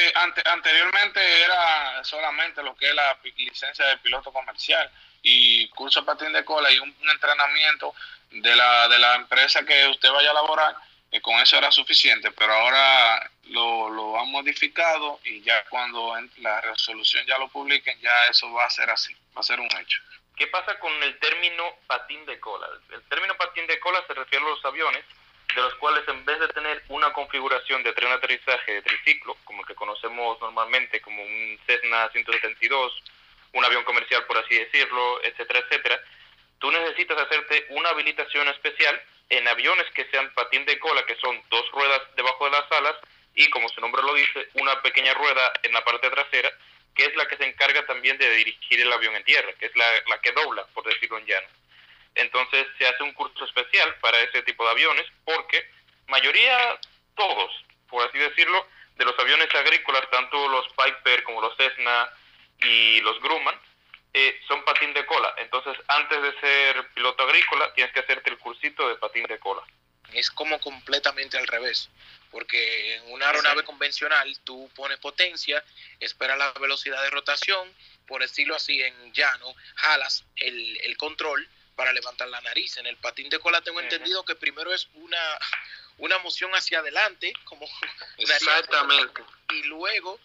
anteriormente 0.46 1.44
era 1.44 2.04
solamente 2.04 2.64
lo 2.64 2.76
que 2.76 2.90
es 2.90 2.96
la 2.96 3.18
licencia 3.38 3.86
de 3.86 3.98
piloto 3.98 4.32
comercial 4.32 4.90
y 5.22 5.68
curso 5.70 6.02
de 6.02 6.08
patín 6.08 6.34
de 6.34 6.44
cola 6.44 6.72
y 6.72 6.80
un, 6.80 6.96
entrenamiento 7.10 7.94
de 8.32 8.56
la, 8.56 8.88
de 8.88 8.98
la 8.98 9.16
empresa 9.16 9.64
que 9.64 9.88
usted 9.88 10.10
vaya 10.10 10.32
a 10.32 10.34
laborar, 10.34 10.76
y 11.12 11.20
con 11.20 11.40
eso 11.40 11.58
era 11.58 11.72
suficiente, 11.72 12.32
pero 12.32 12.54
ahora 12.54 13.30
lo, 13.50 13.90
lo 13.90 14.20
han 14.20 14.32
modificado 14.32 15.20
y 15.26 15.42
ya 15.42 15.64
cuando 15.66 16.14
la 16.38 16.62
resolución 16.62 17.26
ya 17.26 17.38
lo 17.38 17.50
publiquen, 17.50 18.00
ya 18.00 18.28
eso 18.30 18.52
va 18.54 18.66
a 18.66 18.70
ser 18.70 18.90
así, 18.90 19.14
va 19.36 19.42
a 19.42 19.44
ser 19.44 19.60
un 19.60 19.70
hecho. 19.78 20.02
¿Qué 20.42 20.48
pasa 20.48 20.80
con 20.80 20.92
el 21.04 21.20
término 21.20 21.64
patín 21.86 22.26
de 22.26 22.40
cola? 22.40 22.68
El 22.90 23.04
término 23.04 23.38
patín 23.38 23.68
de 23.68 23.80
cola 23.80 24.04
se 24.08 24.16
refiere 24.16 24.44
a 24.44 24.50
los 24.50 24.66
aviones 24.66 25.06
de 25.54 25.62
los 25.62 25.76
cuales 25.76 26.02
en 26.08 26.26
vez 26.26 26.40
de 26.40 26.48
tener 26.48 26.82
una 26.88 27.14
configuración 27.14 27.84
de 27.84 27.94
tren 27.94 28.12
aterrizaje 28.12 28.74
de 28.74 28.82
triciclo, 28.82 29.38
como 29.44 29.62
el 29.62 29.68
que 29.68 29.76
conocemos 29.76 30.42
normalmente 30.42 31.00
como 31.00 31.22
un 31.22 31.60
Cessna 31.68 32.10
172, 32.12 33.04
un 33.54 33.66
avión 33.66 33.84
comercial 33.84 34.26
por 34.26 34.40
así 34.40 34.56
decirlo, 34.56 35.24
etcétera, 35.24 35.60
etcétera, 35.60 36.02
tú 36.58 36.72
necesitas 36.72 37.20
hacerte 37.20 37.68
una 37.70 37.90
habilitación 37.90 38.48
especial 38.48 39.00
en 39.30 39.48
aviones 39.48 39.86
que 39.92 40.06
sean 40.06 40.34
patín 40.34 40.66
de 40.66 40.80
cola, 40.80 41.06
que 41.06 41.18
son 41.18 41.40
dos 41.52 41.70
ruedas 41.70 42.02
debajo 42.16 42.46
de 42.46 42.52
las 42.52 42.72
alas 42.72 42.96
y, 43.36 43.48
como 43.52 43.70
su 43.70 43.80
nombre 43.80 44.02
lo 44.02 44.16
dice, 44.16 44.50
una 44.56 44.82
pequeña 44.82 45.14
rueda 45.14 45.54
en 45.62 45.72
la 45.72 45.84
parte 45.84 46.10
trasera, 46.10 46.52
que 46.96 47.06
es 47.06 47.16
la 47.16 47.28
que 47.28 47.38
se 47.38 47.46
encarga 47.46 47.71
también 48.02 48.18
de 48.18 48.32
dirigir 48.32 48.82
el 48.82 48.92
avión 48.92 49.16
en 49.16 49.24
tierra, 49.24 49.54
que 49.60 49.68
es 49.68 49.76
la, 49.76 49.86
la 50.08 50.20
que 50.22 50.32
dobla, 50.32 50.66
por 50.74 50.84
decirlo 50.84 51.20
en 51.20 51.26
llano. 51.28 51.48
Entonces 52.16 52.66
se 52.80 52.88
hace 52.88 53.04
un 53.04 53.14
curso 53.14 53.46
especial 53.46 53.96
para 54.02 54.20
ese 54.22 54.42
tipo 54.42 54.66
de 54.66 54.72
aviones 54.72 55.06
porque 55.24 55.70
mayoría, 56.08 56.80
todos, 57.16 57.52
por 57.88 58.04
así 58.08 58.18
decirlo, 58.18 58.68
de 58.96 59.06
los 59.06 59.18
aviones 59.20 59.54
agrícolas, 59.54 60.10
tanto 60.10 60.48
los 60.48 60.66
Piper 60.70 61.22
como 61.26 61.42
los 61.42 61.56
Cessna 61.56 62.10
y 62.64 63.02
los 63.02 63.22
Grumman, 63.22 63.56
eh, 64.14 64.42
son 64.48 64.66
patín 64.66 64.96
de 64.96 65.06
cola. 65.06 65.36
Entonces, 65.38 65.78
antes 65.88 66.24
de 66.24 66.40
ser 66.40 66.88
piloto 66.96 67.22
agrícola, 67.22 67.72
tienes 67.76 67.94
que 67.94 68.00
hacerte 68.00 68.32
el 68.32 68.40
cursito 68.40 68.90
de 68.90 68.96
patín 68.96 69.26
de 69.26 69.38
cola. 69.38 69.62
Es 70.12 70.32
como 70.32 70.60
completamente 70.60 71.38
al 71.38 71.46
revés, 71.46 71.88
porque 72.32 72.96
en 72.96 73.12
una 73.12 73.28
aeronave 73.28 73.64
convencional 73.64 74.40
tú 74.44 74.70
pones 74.76 74.98
potencia, 75.00 75.64
esperas 76.00 76.38
la 76.38 76.52
velocidad 76.54 77.02
de 77.04 77.10
rotación, 77.10 77.72
por 78.08 78.22
decirlo 78.22 78.56
así, 78.56 78.82
en 78.82 79.14
llano, 79.14 79.54
jalas 79.76 80.24
el, 80.38 80.80
el 80.84 80.98
control 80.98 81.48
para 81.76 81.94
levantar 81.94 82.28
la 82.28 82.42
nariz. 82.42 82.78
En 82.78 82.88
el 82.88 82.98
patín 82.98 83.30
de 83.30 83.40
cola 83.40 83.62
tengo 83.62 83.80
entendido 83.80 84.24
que 84.24 84.36
primero 84.36 84.74
es 84.74 84.88
una, 84.94 85.40
una 85.98 86.18
moción 86.20 86.52
hacia 86.54 86.80
adelante, 86.80 87.34
como 87.44 87.68
Exactamente. 88.18 89.22
y 89.50 89.64
luego 89.64 90.20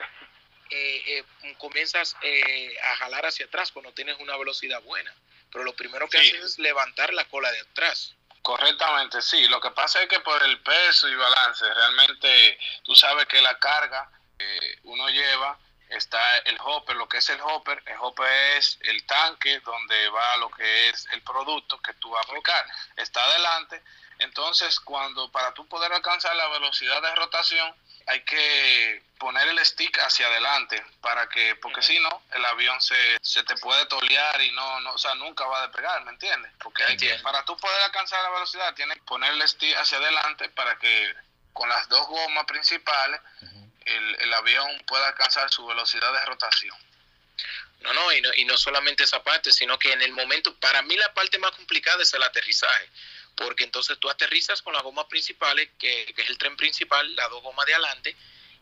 eh, 0.70 1.24
eh, 1.42 1.54
comienzas 1.58 2.16
eh, 2.22 2.76
a 2.82 2.96
jalar 2.96 3.26
hacia 3.26 3.46
atrás 3.46 3.70
cuando 3.72 3.92
tienes 3.92 4.18
una 4.18 4.36
velocidad 4.36 4.82
buena. 4.82 5.14
Pero 5.52 5.64
lo 5.64 5.74
primero 5.74 6.08
que 6.08 6.18
haces 6.18 6.44
es 6.44 6.58
levantar 6.58 7.14
la 7.14 7.24
cola 7.28 7.50
de 7.52 7.60
atrás. 7.60 8.15
Correctamente, 8.46 9.20
sí. 9.22 9.48
Lo 9.48 9.60
que 9.60 9.72
pasa 9.72 10.00
es 10.00 10.08
que 10.08 10.20
por 10.20 10.40
el 10.40 10.60
peso 10.60 11.08
y 11.08 11.16
balance, 11.16 11.68
realmente 11.74 12.56
tú 12.84 12.94
sabes 12.94 13.26
que 13.26 13.42
la 13.42 13.58
carga 13.58 14.08
uno 14.84 15.08
lleva 15.08 15.58
está 15.88 16.38
el 16.38 16.56
hopper, 16.62 16.94
lo 16.94 17.08
que 17.08 17.18
es 17.18 17.28
el 17.28 17.40
hopper, 17.40 17.82
el 17.84 17.96
hopper 18.00 18.28
es 18.56 18.78
el 18.82 19.04
tanque 19.04 19.58
donde 19.64 20.08
va 20.10 20.36
lo 20.36 20.48
que 20.52 20.90
es 20.90 21.08
el 21.10 21.22
producto 21.22 21.82
que 21.82 21.94
tú 21.94 22.10
vas 22.10 22.24
a 22.24 22.28
aplicar, 22.28 22.64
está 22.94 23.24
adelante, 23.24 23.82
entonces 24.20 24.78
cuando 24.78 25.28
para 25.32 25.52
tú 25.52 25.66
poder 25.66 25.92
alcanzar 25.92 26.36
la 26.36 26.46
velocidad 26.46 27.02
de 27.02 27.16
rotación 27.16 27.74
hay 28.06 28.20
que 28.22 29.02
poner 29.18 29.48
el 29.48 29.64
stick 29.64 29.98
hacia 29.98 30.26
adelante 30.26 30.84
para 31.00 31.28
que, 31.28 31.56
porque 31.56 31.82
si 31.82 31.98
no, 31.98 32.22
el 32.34 32.44
avión 32.44 32.80
se, 32.80 33.18
se 33.20 33.42
te 33.44 33.56
puede 33.56 33.86
tolear 33.86 34.40
y 34.42 34.50
no, 34.52 34.80
no, 34.80 34.92
o 34.92 34.98
sea, 34.98 35.14
nunca 35.14 35.46
va 35.46 35.60
a 35.60 35.66
despegar, 35.66 36.04
¿me 36.04 36.12
entiendes? 36.12 36.52
Porque 36.62 36.84
hay 36.84 36.96
que, 36.96 37.14
para 37.20 37.44
tú 37.44 37.56
poder 37.56 37.82
alcanzar 37.82 38.22
la 38.22 38.30
velocidad 38.30 38.74
tienes 38.74 38.98
que 38.98 39.04
poner 39.04 39.32
el 39.32 39.48
stick 39.48 39.76
hacia 39.76 39.98
adelante 39.98 40.48
para 40.50 40.78
que 40.78 41.14
con 41.52 41.68
las 41.68 41.88
dos 41.88 42.06
gomas 42.06 42.44
principales 42.44 43.20
el, 43.86 44.34
avión 44.34 44.68
pueda 44.86 45.08
alcanzar 45.08 45.50
su 45.50 45.64
velocidad 45.66 46.12
de 46.12 46.24
rotación. 46.26 46.76
No, 47.80 47.92
no 47.92 48.12
y, 48.12 48.20
no, 48.20 48.28
y 48.34 48.44
no 48.44 48.56
solamente 48.56 49.04
esa 49.04 49.22
parte, 49.22 49.52
sino 49.52 49.78
que 49.78 49.92
en 49.92 50.02
el 50.02 50.12
momento, 50.12 50.54
para 50.56 50.82
mí 50.82 50.96
la 50.96 51.12
parte 51.14 51.38
más 51.38 51.52
complicada 51.52 52.02
es 52.02 52.12
el 52.12 52.22
aterrizaje, 52.22 52.90
porque 53.36 53.64
entonces 53.64 53.98
tú 53.98 54.08
aterrizas 54.08 54.62
con 54.62 54.72
las 54.72 54.82
gomas 54.82 55.06
principales, 55.06 55.68
que, 55.78 56.02
es 56.16 56.30
el 56.30 56.38
tren 56.38 56.56
principal, 56.56 57.14
las 57.14 57.30
dos 57.30 57.42
gomas 57.42 57.66
de 57.66 57.74
adelante, 57.74 58.16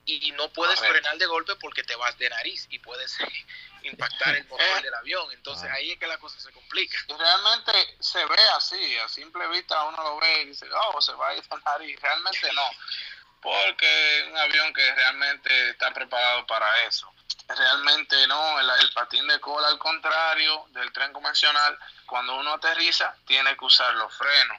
y 0.07 0.33
no 0.33 0.52
puedes 0.52 0.78
frenar 0.81 1.16
de 1.16 1.25
golpe 1.25 1.57
porque 1.57 1.83
te 1.83 1.97
vas 1.97 2.19
de 2.19 2.28
nariz 2.28 2.66
y 2.69 2.78
puedes 2.78 3.16
impactar 3.85 4.37
el 4.37 4.47
motor 4.49 4.83
del 4.83 4.93
avión. 4.95 5.33
Entonces 5.33 5.71
ahí 5.71 5.93
es 5.93 5.99
que 5.99 6.07
la 6.07 6.19
cosa 6.19 6.38
se 6.38 6.52
complica. 6.52 6.99
realmente 7.09 7.73
se 8.00 8.23
ve 8.26 8.43
así, 8.54 8.99
a 8.99 9.09
simple 9.09 9.49
vista 9.49 9.83
uno 9.85 10.02
lo 10.02 10.16
ve 10.19 10.43
y 10.43 10.47
dice, 10.47 10.66
oh, 10.71 11.00
se 11.00 11.14
va 11.14 11.28
a 11.28 11.35
ir 11.35 11.43
de 11.43 11.57
nariz. 11.64 12.00
Realmente 12.00 12.52
no 12.52 12.71
porque 13.45 14.19
es 14.19 14.26
un 14.26 14.38
avión 14.38 14.73
que 14.73 14.95
realmente 14.95 15.71
está 15.71 15.93
preparado 15.93 16.47
para 16.47 16.66
eso. 16.87 17.12
Realmente 17.46 18.26
no, 18.26 18.60
el, 18.60 18.92
patín 18.94 19.26
de 19.26 19.38
cola 19.38 19.68
al 19.68 19.78
contrario 19.78 20.64
del 20.70 20.90
tren 20.92 21.12
convencional, 21.12 21.78
cuando 22.06 22.36
uno 22.36 22.54
aterriza 22.54 23.14
tiene 23.26 23.54
que 23.56 23.64
usar 23.64 23.94
los 23.94 24.16
frenos, 24.16 24.58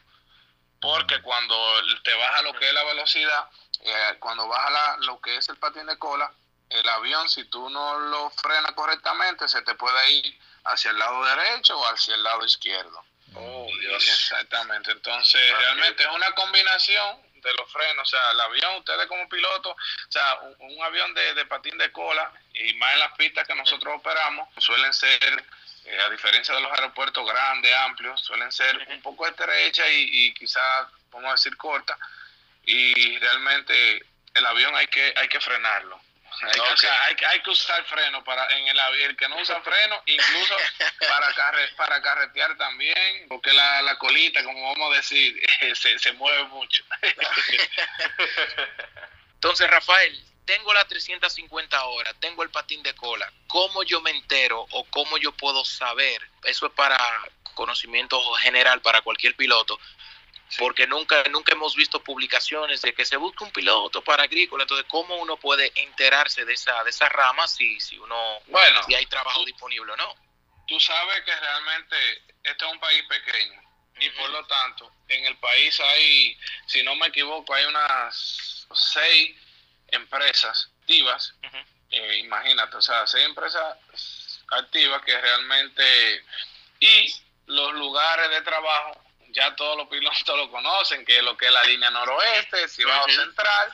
porque 0.80 1.20
cuando 1.22 1.56
te 2.04 2.14
baja 2.14 2.44
lo 2.44 2.54
que 2.54 2.68
es 2.68 2.74
la 2.74 2.84
velocidad, 2.84 3.50
eh, 3.82 4.18
cuando 4.20 4.48
baja 4.48 4.98
lo 5.00 5.20
que 5.20 5.38
es 5.38 5.50
el 5.50 5.58
patín 5.58 5.88
de 5.88 5.98
cola, 5.98 6.32
el 6.70 6.88
avión 6.90 7.28
si 7.30 7.46
tú 7.46 7.70
no 7.70 7.98
lo 8.00 8.30
frenas 8.32 8.72
correctamente 8.74 9.48
se 9.48 9.62
te 9.64 9.76
puede 9.76 10.12
ir 10.12 10.40
hacia 10.66 10.92
el 10.92 11.00
lado 11.00 11.24
derecho 11.26 11.80
o 11.80 11.86
hacia 11.86 12.16
el 12.16 12.24
lado 12.24 12.46
izquierdo. 12.46 13.04
Oh, 13.36 13.68
Dios. 13.80 14.04
Exactamente, 14.04 14.92
entonces 14.92 15.58
realmente 15.58 16.04
es 16.04 16.10
una 16.10 16.32
combinación 16.34 17.25
de 17.46 17.54
los 17.54 17.72
frenos, 17.72 18.08
o 18.08 18.10
sea, 18.10 18.32
el 18.32 18.42
avión, 18.42 18.76
ustedes 18.78 19.06
como 19.08 19.30
piloto, 19.30 19.72
o 19.72 20.12
sea, 20.12 20.40
un, 20.60 20.84
avión 20.84 21.14
de, 21.14 21.46
patín 21.46 21.78
de 21.78 21.92
cola 21.92 22.32
y 22.54 22.74
más 22.74 22.94
en 22.94 23.00
las 23.00 23.14
pistas 23.14 23.48
que 23.48 23.56
nosotros 23.56 23.94
operamos, 23.96 24.50
suelen 24.58 24.94
ser, 24.94 25.46
eh, 25.86 26.00
a 26.06 26.10
diferencia 26.10 26.54
de 26.56 26.62
los 26.62 26.72
aeropuertos 26.72 27.26
grandes, 27.26 27.74
amplios, 27.74 28.20
suelen 28.22 28.52
ser 28.52 28.88
un 28.90 29.02
poco 29.02 29.28
estrechas 29.28 29.88
y, 29.90 30.26
y 30.26 30.34
quizás, 30.34 30.88
vamos 31.12 31.30
a 31.30 31.34
decir, 31.34 31.56
cortas, 31.56 31.98
y 32.66 33.18
realmente 33.20 34.04
el 34.34 34.46
avión 34.46 34.76
hay 34.76 34.88
que, 34.88 35.14
hay 35.16 35.28
que 35.28 35.40
frenarlo. 35.40 36.00
Hay, 36.42 36.52
que, 36.52 36.60
o 36.60 36.78
sea, 36.78 37.04
hay, 37.04 37.16
hay, 37.28 37.40
que 37.42 37.50
usar 37.50 37.84
freno 37.86 38.24
para 38.24 38.46
en 38.58 38.68
el 38.68 38.80
el 39.02 39.16
que 39.16 39.30
no 39.30 39.38
usa 39.38 39.62
freno, 39.62 40.02
incluso 40.06 40.56
para 41.08 41.34
carre, 41.34 41.68
para 41.78 42.02
carretear 42.02 42.58
también, 42.58 43.28
porque 43.28 43.54
la, 43.54 43.82
la 43.82 43.98
colita, 43.98 44.44
como 44.44 44.74
vamos 44.74 44.94
a 44.94 44.98
decir, 44.98 45.40
se, 45.76 45.98
se 46.00 46.12
mueve 46.14 46.44
mucho. 46.46 46.84
Entonces, 49.36 49.70
Rafael, 49.70 50.24
tengo 50.46 50.74
las 50.74 50.88
350 50.88 51.86
horas, 51.86 52.16
tengo 52.20 52.44
el 52.44 52.50
patín 52.50 52.84
de 52.84 52.94
cola. 52.96 53.32
¿Cómo 53.48 53.84
yo 53.84 54.02
me 54.02 54.12
entero 54.12 54.66
o 54.72 54.84
cómo 54.86 55.18
yo 55.18 55.32
puedo 55.32 55.66
saber? 55.66 56.22
Eso 56.44 56.68
es 56.68 56.74
para 56.74 56.98
conocimiento 57.56 58.22
general 58.36 58.82
para 58.82 59.02
cualquier 59.02 59.36
piloto 59.36 59.80
porque 60.58 60.88
nunca, 60.88 61.24
nunca 61.30 61.54
hemos 61.54 61.76
visto 61.76 62.04
publicaciones 62.04 62.82
de 62.82 62.94
que 62.94 63.06
se 63.06 63.18
busca 63.18 63.44
un 63.44 63.52
piloto 63.52 64.04
para 64.04 64.24
agrícola, 64.24 64.64
entonces 64.64 64.86
cómo 64.90 65.16
uno 65.16 65.38
puede 65.38 65.72
enterarse 65.76 66.46
de 66.46 66.54
esa, 66.54 66.84
de 66.84 66.90
esa 66.90 67.10
rama 67.10 67.48
si, 67.48 67.80
si 67.80 67.98
uno 67.98 68.40
bueno, 68.48 68.84
si 68.84 68.94
hay 68.94 69.06
trabajo 69.08 69.44
disponible 69.46 69.92
o 69.92 69.98
no. 69.98 70.16
Tú 70.68 70.80
sabes 70.80 71.22
que 71.24 71.36
realmente 71.36 71.96
este 72.44 72.66
es 72.66 72.72
un 72.72 72.80
país 72.80 73.04
pequeño 73.10 73.62
y 74.00 74.10
por 74.12 74.30
lo 74.30 74.46
tanto 74.46 74.92
en 75.08 75.26
el 75.26 75.38
país 75.38 75.80
hay, 75.80 76.38
si 76.68 76.84
no 76.84 76.96
me 76.96 77.08
equivoco, 77.08 77.54
hay 77.54 77.66
unas 77.66 78.68
seis 78.74 79.36
empresas 79.88 80.70
activas, 80.82 81.34
eh, 81.92 82.18
imagínate, 82.18 82.78
o 82.78 82.82
sea, 82.82 83.08
seis 83.08 83.26
empresas 83.26 83.78
activas 84.52 85.02
que 85.04 85.20
realmente, 85.20 86.26
y 86.80 87.16
los 87.48 87.74
lugares 87.74 88.30
de 88.32 88.42
trabajo, 88.42 89.05
ya 89.36 89.54
todos 89.56 89.78
los 89.78 89.88
pilotos 89.90 90.28
lo 90.38 90.50
conocen, 90.50 91.06
que 91.06 91.22
lo 91.22 91.38
que 91.38 91.46
es 91.46 91.52
la 91.52 91.64
línea 91.64 91.92
noroeste, 91.92 92.68
Cibao 92.68 93.08
Central, 93.10 93.74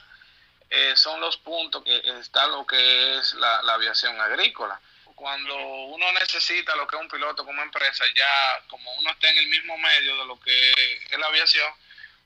eh, 0.69 0.93
son 0.95 1.21
los 1.21 1.37
puntos 1.37 1.83
que 1.83 2.01
está 2.19 2.47
lo 2.47 2.65
que 2.65 3.17
es 3.17 3.33
la, 3.35 3.59
aviación 3.59 4.19
agrícola. 4.19 4.79
Cuando 5.15 5.55
uno 5.55 6.11
necesita 6.13 6.75
lo 6.75 6.87
que 6.87 6.95
es 6.95 7.01
un 7.01 7.07
piloto 7.07 7.45
como 7.45 7.61
empresa, 7.61 8.03
ya 8.15 8.63
como 8.67 8.91
uno 8.95 9.11
está 9.11 9.29
en 9.29 9.37
el 9.37 9.47
mismo 9.47 9.77
medio 9.77 10.17
de 10.17 10.25
lo 10.25 10.39
que 10.39 10.71
es 11.11 11.19
la 11.19 11.27
aviación, 11.27 11.71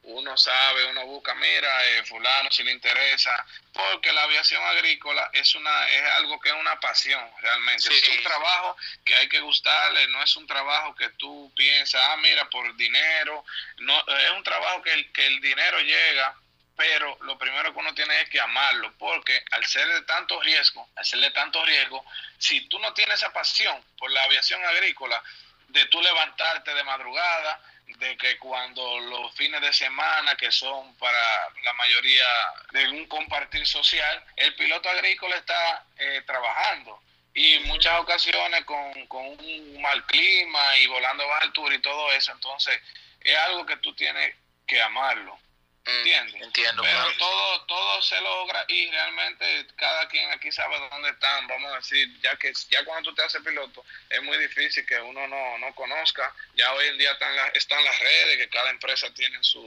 uno 0.08 0.38
sabe, 0.38 0.86
uno 0.86 1.06
busca, 1.06 1.34
mira, 1.36 1.86
eh, 1.88 2.04
fulano 2.06 2.52
si 2.52 2.64
le 2.64 2.72
interesa, 2.72 3.46
porque 3.74 4.14
la 4.14 4.24
aviación 4.24 4.64
agrícola 4.64 5.30
es 5.34 5.56
una 5.56 5.88
es 5.88 6.04
algo 6.14 6.40
que 6.40 6.50
es 6.50 6.56
una 6.56 6.80
pasión 6.80 7.22
realmente, 7.42 7.90
es 7.90 8.10
un 8.10 8.24
trabajo 8.24 8.78
que 9.04 9.16
hay 9.16 9.28
que 9.28 9.40
gustarle, 9.40 10.08
no 10.08 10.22
es 10.22 10.36
un 10.36 10.46
trabajo 10.48 10.96
que 10.96 11.10
tú 11.10 11.52
piensas, 11.56 12.02
ah, 12.04 12.18
mira, 12.18 12.50
por 12.50 12.76
dinero, 12.76 13.44
no 13.78 14.00
es 14.00 14.32
un 14.32 14.44
trabajo 14.44 14.82
que 14.84 14.94
el, 14.94 15.12
que 15.12 15.26
el 15.26 15.42
dinero 15.42 15.80
llega 15.80 16.36
pero 16.78 17.18
lo 17.22 17.38
primero 17.38 17.72
que 17.74 17.80
uno 17.80 17.94
tiene 17.94 18.22
es 18.22 18.30
que 18.30 18.40
amarlo, 18.40 18.94
porque 18.98 19.44
al 19.52 19.66
ser 19.66 19.88
de 19.88 20.02
tanto 20.02 20.42
riesgo, 20.42 20.90
al 20.96 21.06
ser 21.06 21.20
de 21.20 21.32
tanto 21.32 21.64
riesgo, 21.64 22.04
si 22.38 22.68
tú 22.68 22.80
no 22.80 22.94
tienes 22.94 23.16
esa 23.16 23.32
pasión 23.32 23.82
por 23.98 24.12
la 24.12 24.24
aviación 24.24 24.64
agrícola, 24.66 25.24
de 25.70 25.86
tú 25.86 26.02
levantarte 26.02 26.74
de 26.74 26.84
madrugada, 26.84 27.62
de 27.88 28.18
que 28.18 28.38
cuando 28.38 29.00
los 29.00 29.34
fines 29.36 29.62
de 29.62 29.72
semana, 29.72 30.36
que 30.36 30.52
son 30.52 30.96
para 30.98 31.50
la 31.64 31.74
mayoría 31.74 32.26
de 32.72 32.90
un 32.90 33.06
compartir 33.08 33.66
social, 33.66 34.24
el 34.36 34.54
piloto 34.56 34.90
agrícola 34.90 35.38
está 35.38 35.86
eh, 35.98 36.22
trabajando 36.26 37.00
y 37.34 37.60
muchas 37.60 38.00
ocasiones 38.00 38.64
con, 38.66 39.08
con 39.08 39.26
un 39.26 39.82
mal 39.82 40.06
clima 40.06 40.78
y 40.78 40.88
volando 40.88 41.24
a 41.24 41.28
baja 41.28 41.44
altura 41.44 41.76
y 41.76 41.80
todo 41.80 42.12
eso, 42.14 42.32
entonces 42.32 42.80
es 43.20 43.38
algo 43.38 43.66
que 43.66 43.78
tú 43.78 43.94
tienes 43.94 44.36
que 44.66 44.82
amarlo. 44.82 45.38
¿Entiendes? 45.86 46.42
Entiendo. 46.42 46.82
Pero 46.82 47.18
todo, 47.20 47.62
todo 47.66 48.02
se 48.02 48.20
logra 48.20 48.66
y 48.68 48.90
realmente 48.90 49.68
cada 49.76 50.08
quien 50.08 50.32
aquí 50.32 50.52
sabe 50.52 50.80
dónde 50.90 51.10
están. 51.10 51.48
Vamos 51.48 51.72
a 51.74 51.76
decir, 51.76 52.10
ya 52.22 52.36
que 52.38 52.52
ya 52.70 52.84
cuando 52.86 53.12
tú 53.12 53.16
te 53.16 53.22
haces 53.22 53.42
piloto 53.44 53.86
es 54.10 54.22
muy 54.24 54.36
difícil 54.40 54.84
que 54.88 55.00
uno 55.00 55.28
no, 55.28 55.58
no 55.60 55.76
conozca. 55.76 56.34
Ya 56.56 56.74
hoy 56.74 56.88
en 56.88 56.98
día 56.98 57.12
están, 57.12 57.36
están 57.54 57.84
las 57.84 58.00
redes, 58.00 58.38
que 58.38 58.50
cada 58.50 58.72
empresa 58.72 59.14
tiene 59.14 59.38
su, 59.44 59.64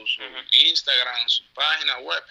Instagram, 0.51 1.29
su 1.29 1.45
página 1.53 1.97
web. 1.99 2.23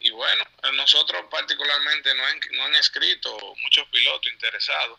Y 0.00 0.10
bueno, 0.10 0.44
nosotros 0.72 1.24
particularmente 1.30 2.12
no 2.14 2.26
han, 2.26 2.40
no 2.52 2.64
han 2.64 2.74
escrito 2.74 3.54
muchos 3.62 3.86
pilotos 3.88 4.32
interesados, 4.32 4.98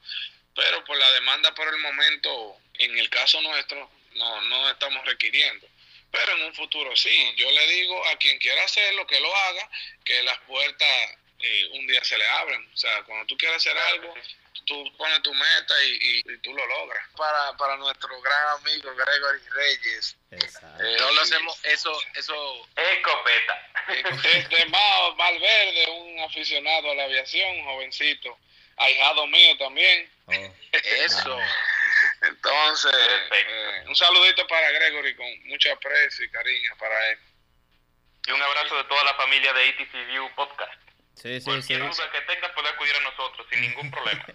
pero 0.55 0.83
por 0.85 0.97
la 0.97 1.11
demanda 1.11 1.53
por 1.55 1.67
el 1.67 1.79
momento, 1.81 2.57
en 2.75 2.97
el 2.97 3.09
caso 3.09 3.41
nuestro, 3.41 3.91
no, 4.13 4.41
no 4.43 4.69
estamos 4.69 5.05
requiriendo 5.05 5.67
pero 6.11 6.33
en 6.33 6.43
un 6.43 6.53
futuro 6.53 6.95
sí. 6.95 7.33
Yo 7.35 7.49
le 7.51 7.67
digo 7.67 8.05
a 8.07 8.15
quien 8.17 8.37
quiera 8.39 8.63
hacerlo 8.63 9.05
que 9.07 9.19
lo 9.19 9.35
haga, 9.35 9.69
que 10.03 10.23
las 10.23 10.39
puertas 10.39 11.17
eh, 11.39 11.69
un 11.73 11.87
día 11.87 12.03
se 12.03 12.17
le 12.17 12.27
abren. 12.27 12.67
O 12.73 12.77
sea, 12.77 13.03
cuando 13.03 13.25
tú 13.25 13.37
quieres 13.37 13.57
hacer 13.57 13.77
algo, 13.77 14.13
tú 14.65 14.83
pones 14.97 15.21
tu 15.23 15.33
meta 15.33 15.73
y, 15.83 16.23
tú 16.39 16.53
lo 16.53 16.65
logras. 16.65 17.03
Para, 17.15 17.57
para 17.57 17.77
nuestro 17.77 18.21
gran 18.21 18.47
amigo 18.59 18.93
Gregory 18.95 19.49
Reyes. 19.49 20.15
Eh, 20.31 20.37
no 20.99 21.11
lo 21.11 21.21
hacemos, 21.21 21.59
eso, 21.65 21.91
eso. 22.15 22.67
Escopeta. 22.75 23.67
Es 24.23 24.49
de 24.49 24.65
Valverde, 24.65 25.89
un 25.89 26.19
aficionado 26.19 26.91
a 26.91 26.95
la 26.95 27.03
aviación, 27.05 27.63
jovencito. 27.63 28.37
Ahijado 28.77 29.27
mío 29.27 29.57
también. 29.57 30.09
Oh. 30.27 30.31
Eso. 30.71 31.39
Entonces, 32.49 32.93
eh, 32.93 33.83
un 33.87 33.95
saludito 33.95 34.45
para 34.47 34.71
Gregory 34.71 35.15
con 35.15 35.47
mucho 35.47 35.71
aprecio 35.71 36.25
y 36.25 36.29
cariño 36.29 36.71
para 36.77 37.09
él. 37.11 37.19
Y 38.27 38.31
un 38.31 38.41
abrazo 38.41 38.77
de 38.77 38.83
toda 38.85 39.03
la 39.03 39.13
familia 39.15 39.53
de 39.53 39.69
ATC 39.69 40.07
View 40.07 40.29
Podcast. 40.35 40.81
Sí, 41.15 41.39
sí, 41.39 41.45
Cualquier 41.45 41.79
duda 41.79 42.11
que 42.11 42.21
tengas 42.21 42.51
puede 42.51 42.69
acudir 42.69 42.95
a 42.95 42.99
nosotros 43.01 43.45
sin 43.51 43.61
ningún 43.61 43.91
problema. 43.91 44.25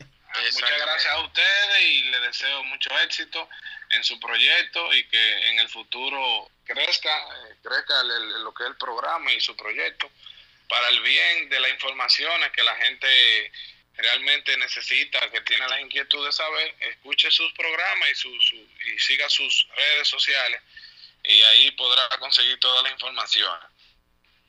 Muchas 0.52 0.78
gracias 0.78 1.14
a 1.14 1.20
ustedes 1.20 1.80
y 1.80 2.02
les 2.10 2.22
deseo 2.22 2.64
mucho 2.64 2.90
éxito 3.00 3.48
en 3.90 4.02
su 4.02 4.18
proyecto 4.18 4.92
y 4.92 5.06
que 5.08 5.50
en 5.50 5.60
el 5.60 5.68
futuro 5.68 6.50
crezca, 6.64 7.16
eh, 7.16 7.56
crezca 7.62 8.02
lo 8.02 8.52
que 8.52 8.64
es 8.64 8.70
el 8.70 8.76
programa 8.76 9.32
y 9.32 9.40
su 9.40 9.56
proyecto 9.56 10.10
para 10.68 10.88
el 10.88 11.00
bien 11.02 11.48
de 11.50 11.60
las 11.60 11.70
informaciones 11.70 12.50
que 12.50 12.64
la 12.64 12.74
gente 12.76 13.52
realmente 13.96 14.56
necesita, 14.56 15.30
que 15.30 15.40
tiene 15.42 15.66
la 15.68 15.80
inquietud 15.80 16.24
de 16.24 16.32
saber, 16.32 16.74
escuche 16.80 17.30
sus 17.30 17.52
programas 17.52 18.10
y, 18.10 18.14
su, 18.14 18.30
y 18.54 18.98
siga 18.98 19.28
sus 19.30 19.68
redes 19.76 20.08
sociales 20.08 20.60
y 21.24 21.42
ahí 21.42 21.70
podrá 21.72 22.06
conseguir 22.18 22.58
toda 22.60 22.82
la 22.82 22.90
información. 22.90 23.58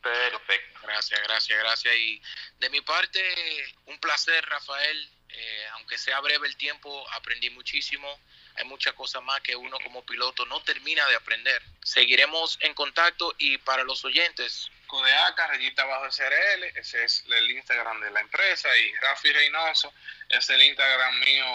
Perfecto, 0.01 0.79
gracias, 0.83 1.19
gracias, 1.23 1.59
gracias. 1.59 1.95
Y 1.95 2.21
de 2.59 2.69
mi 2.69 2.81
parte, 2.81 3.75
un 3.85 3.99
placer, 3.99 4.45
Rafael. 4.45 5.09
Eh, 5.37 5.67
aunque 5.73 5.97
sea 5.97 6.19
breve 6.21 6.47
el 6.47 6.55
tiempo, 6.55 7.05
aprendí 7.11 7.49
muchísimo. 7.49 8.19
Hay 8.55 8.65
muchas 8.65 8.93
cosas 8.93 9.21
más 9.23 9.41
que 9.41 9.55
uno 9.55 9.77
como 9.83 10.05
piloto 10.05 10.45
no 10.45 10.61
termina 10.61 11.05
de 11.07 11.15
aprender. 11.15 11.61
Seguiremos 11.83 12.57
en 12.61 12.73
contacto 12.73 13.35
y 13.37 13.57
para 13.57 13.83
los 13.83 14.05
oyentes, 14.05 14.71
Codeaca, 14.85 15.47
rayita 15.47 15.85
bajo 15.85 16.11
SRL, 16.11 16.63
ese 16.75 17.03
es 17.03 17.23
el 17.27 17.51
Instagram 17.51 18.01
de 18.01 18.11
la 18.11 18.21
empresa, 18.21 18.69
y 18.77 18.93
Rafi 18.95 19.31
Reynoso 19.31 19.93
es 20.29 20.49
el 20.49 20.61
Instagram 20.61 21.19
mío 21.19 21.45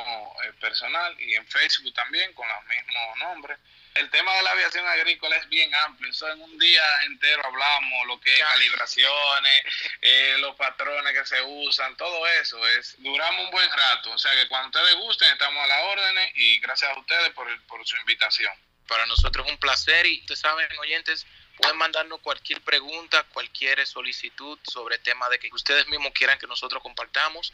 eh, 0.45 0.53
personal, 0.61 1.19
y 1.21 1.35
en 1.35 1.47
Facebook 1.47 1.93
también 1.95 2.33
con 2.35 2.49
los 2.49 2.65
mismos 2.67 3.19
nombres. 3.19 3.59
El 3.95 4.09
tema 4.11 4.33
de 4.37 4.43
la 4.43 4.53
aviación 4.53 4.87
agrícola 4.87 5.37
es 5.37 5.49
bien 5.49 5.75
amplio, 5.75 6.11
eso 6.11 6.31
en 6.31 6.41
un 6.41 6.59
día 6.59 6.83
entero 7.07 7.45
hablamos, 7.45 8.07
lo 8.07 8.21
que 8.21 8.33
es 8.33 8.39
calibraciones, 8.39 9.65
eh, 10.01 10.37
los 10.39 10.55
patrones 10.55 11.13
que 11.13 11.27
se 11.27 11.43
usan, 11.43 11.97
todo 11.97 12.27
eso, 12.41 12.65
es 12.69 12.95
duramos 12.99 13.47
un 13.47 13.51
buen 13.51 13.69
rato, 13.69 14.13
o 14.13 14.19
sea 14.19 14.33
que 14.33 14.47
cuando 14.49 14.69
ustedes 14.69 14.97
gusten 14.97 15.33
estamos 15.33 15.63
a 15.65 15.67
la 15.67 15.81
orden 15.83 16.17
y 16.35 16.61
gracias 16.61 16.91
a 16.91 16.99
ustedes 17.01 17.31
por, 17.31 17.49
por 17.67 17.85
su 17.85 17.97
invitación. 17.97 18.53
Para 18.87 19.07
nosotros 19.07 19.47
es 19.47 19.53
un 19.53 19.59
placer 19.59 20.07
y 20.07 20.21
ustedes 20.21 20.41
saben, 20.41 20.67
oyentes, 20.79 21.27
Pueden 21.61 21.77
mandarnos 21.77 22.21
cualquier 22.21 22.61
pregunta, 22.63 23.25
cualquier 23.35 23.87
solicitud 23.87 24.59
sobre 24.63 24.99
tema 24.99 25.29
de 25.29 25.39
que 25.39 25.51
ustedes 25.53 25.87
mismos 25.89 26.13
quieran 26.13 26.39
que 26.39 26.47
nosotros 26.47 26.83
compartamos. 26.83 27.53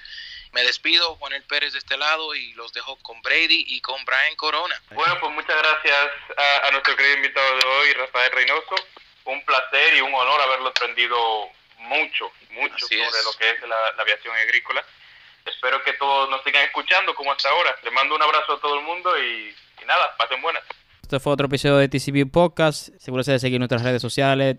Me 0.53 0.63
despido, 0.63 1.17
Juan 1.17 1.33
El 1.33 1.43
Pérez 1.43 1.73
de 1.73 1.81
este 1.81 1.97
lado, 1.97 2.35
y 2.35 2.53
los 2.53 2.73
dejo 2.73 2.97
con 3.03 3.21
Brady 3.23 3.65
y 3.67 3.81
con 3.81 4.05
Brian 4.05 4.37
Corona. 4.37 4.81
Bueno, 4.91 5.19
pues 5.19 5.33
muchas 5.33 5.57
gracias 5.57 6.11
a, 6.37 6.71
nuestro 6.71 6.95
querido 6.95 7.17
invitado 7.17 7.57
de 7.57 7.67
hoy, 7.67 7.93
Rafael 7.95 8.33
Reynoso. 8.33 8.77
Un 9.25 9.45
placer 9.45 9.97
y 9.97 10.01
un 10.01 10.15
honor 10.15 10.41
haberlo 10.41 10.69
aprendido 10.69 11.51
mucho, 11.79 12.31
mucho 12.51 12.87
sobre 12.87 13.23
lo 13.25 13.33
que 13.33 13.51
es 13.51 13.63
la, 13.63 13.89
aviación 13.99 14.37
agrícola. 14.37 14.85
Espero 15.45 15.83
que 15.83 15.95
todos 15.95 16.31
nos 16.31 16.45
sigan 16.45 16.65
escuchando 16.65 17.15
como 17.15 17.33
hasta 17.33 17.49
ahora. 17.49 17.77
Les 17.83 17.93
mando 17.93 18.15
un 18.15 18.23
abrazo 18.23 18.53
a 18.55 18.61
todo 18.61 18.77
el 18.77 18.85
mundo 18.85 19.19
y, 19.19 19.57
y 19.83 19.85
nada, 19.85 20.17
pasen 20.17 20.41
buenas. 20.43 20.63
Este 21.07 21.21
fue 21.21 21.33
otro 21.35 21.47
episodio 21.47 21.77
de 21.77 21.89
TCView 21.89 22.29
Podcast. 22.29 22.89
Seguro 22.99 23.23
se 23.23 23.31
de 23.31 23.39
seguir 23.39 23.61
nuestras 23.61 23.85
redes 23.85 24.03
sociales. 24.03 24.57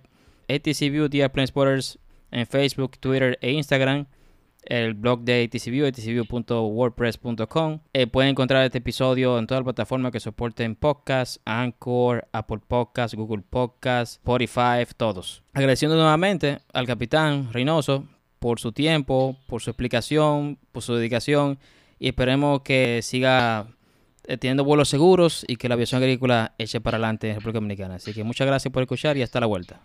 ATCView, 0.48 1.10
The 1.10 1.30
Spotters 1.46 2.00
en 2.32 2.48
Facebook, 2.48 2.98
Twitter 3.02 3.38
e 3.42 3.52
Instagram. 3.52 4.06
El 4.64 4.94
blog 4.94 5.24
de 5.24 5.44
ATCView, 5.44 5.86
atcview.wordpress.com. 5.88 7.80
Eh, 7.92 8.08
pueden 8.08 8.30
encontrar 8.30 8.64
este 8.64 8.78
episodio 8.78 9.38
en 9.38 9.46
todas 9.46 9.60
las 9.60 9.66
plataformas 9.66 10.14
que 10.14 10.22
soporten 10.22 10.78
podcast, 10.78 11.42
Anchor, 11.44 12.26
Apple 12.32 12.62
Podcast, 12.66 13.14
Google 13.16 13.44
Podcast, 13.50 14.14
Spotify, 14.14 14.88
todos. 14.96 15.44
Agradeciendo 15.52 15.98
nuevamente 15.98 16.60
al 16.72 16.88
capitán 16.88 17.52
Reynoso 17.52 18.06
por 18.40 18.62
su 18.62 18.72
tiempo, 18.72 19.36
por 19.48 19.62
su 19.62 19.72
explicación, 19.72 20.58
por 20.72 20.82
su 20.82 20.96
dedicación 20.96 21.60
y 22.00 22.08
esperemos 22.08 22.62
que 22.62 23.02
siga 23.02 23.68
teniendo 24.38 24.66
vuelos 24.66 24.90
seguros 24.90 25.46
y 25.48 25.56
que 25.56 25.70
la 25.70 25.76
aviación 25.76 26.02
agrícola 26.02 26.54
eche 26.58 26.82
para 26.82 26.98
adelante 26.98 27.30
en 27.30 27.36
República 27.36 27.58
Dominicana. 27.58 27.96
Así 27.96 28.14
que 28.14 28.24
muchas 28.24 28.46
gracias 28.46 28.72
por 28.72 28.84
escuchar 28.84 29.16
y 29.18 29.22
hasta 29.22 29.40
la 29.40 29.46
vuelta. 29.46 29.82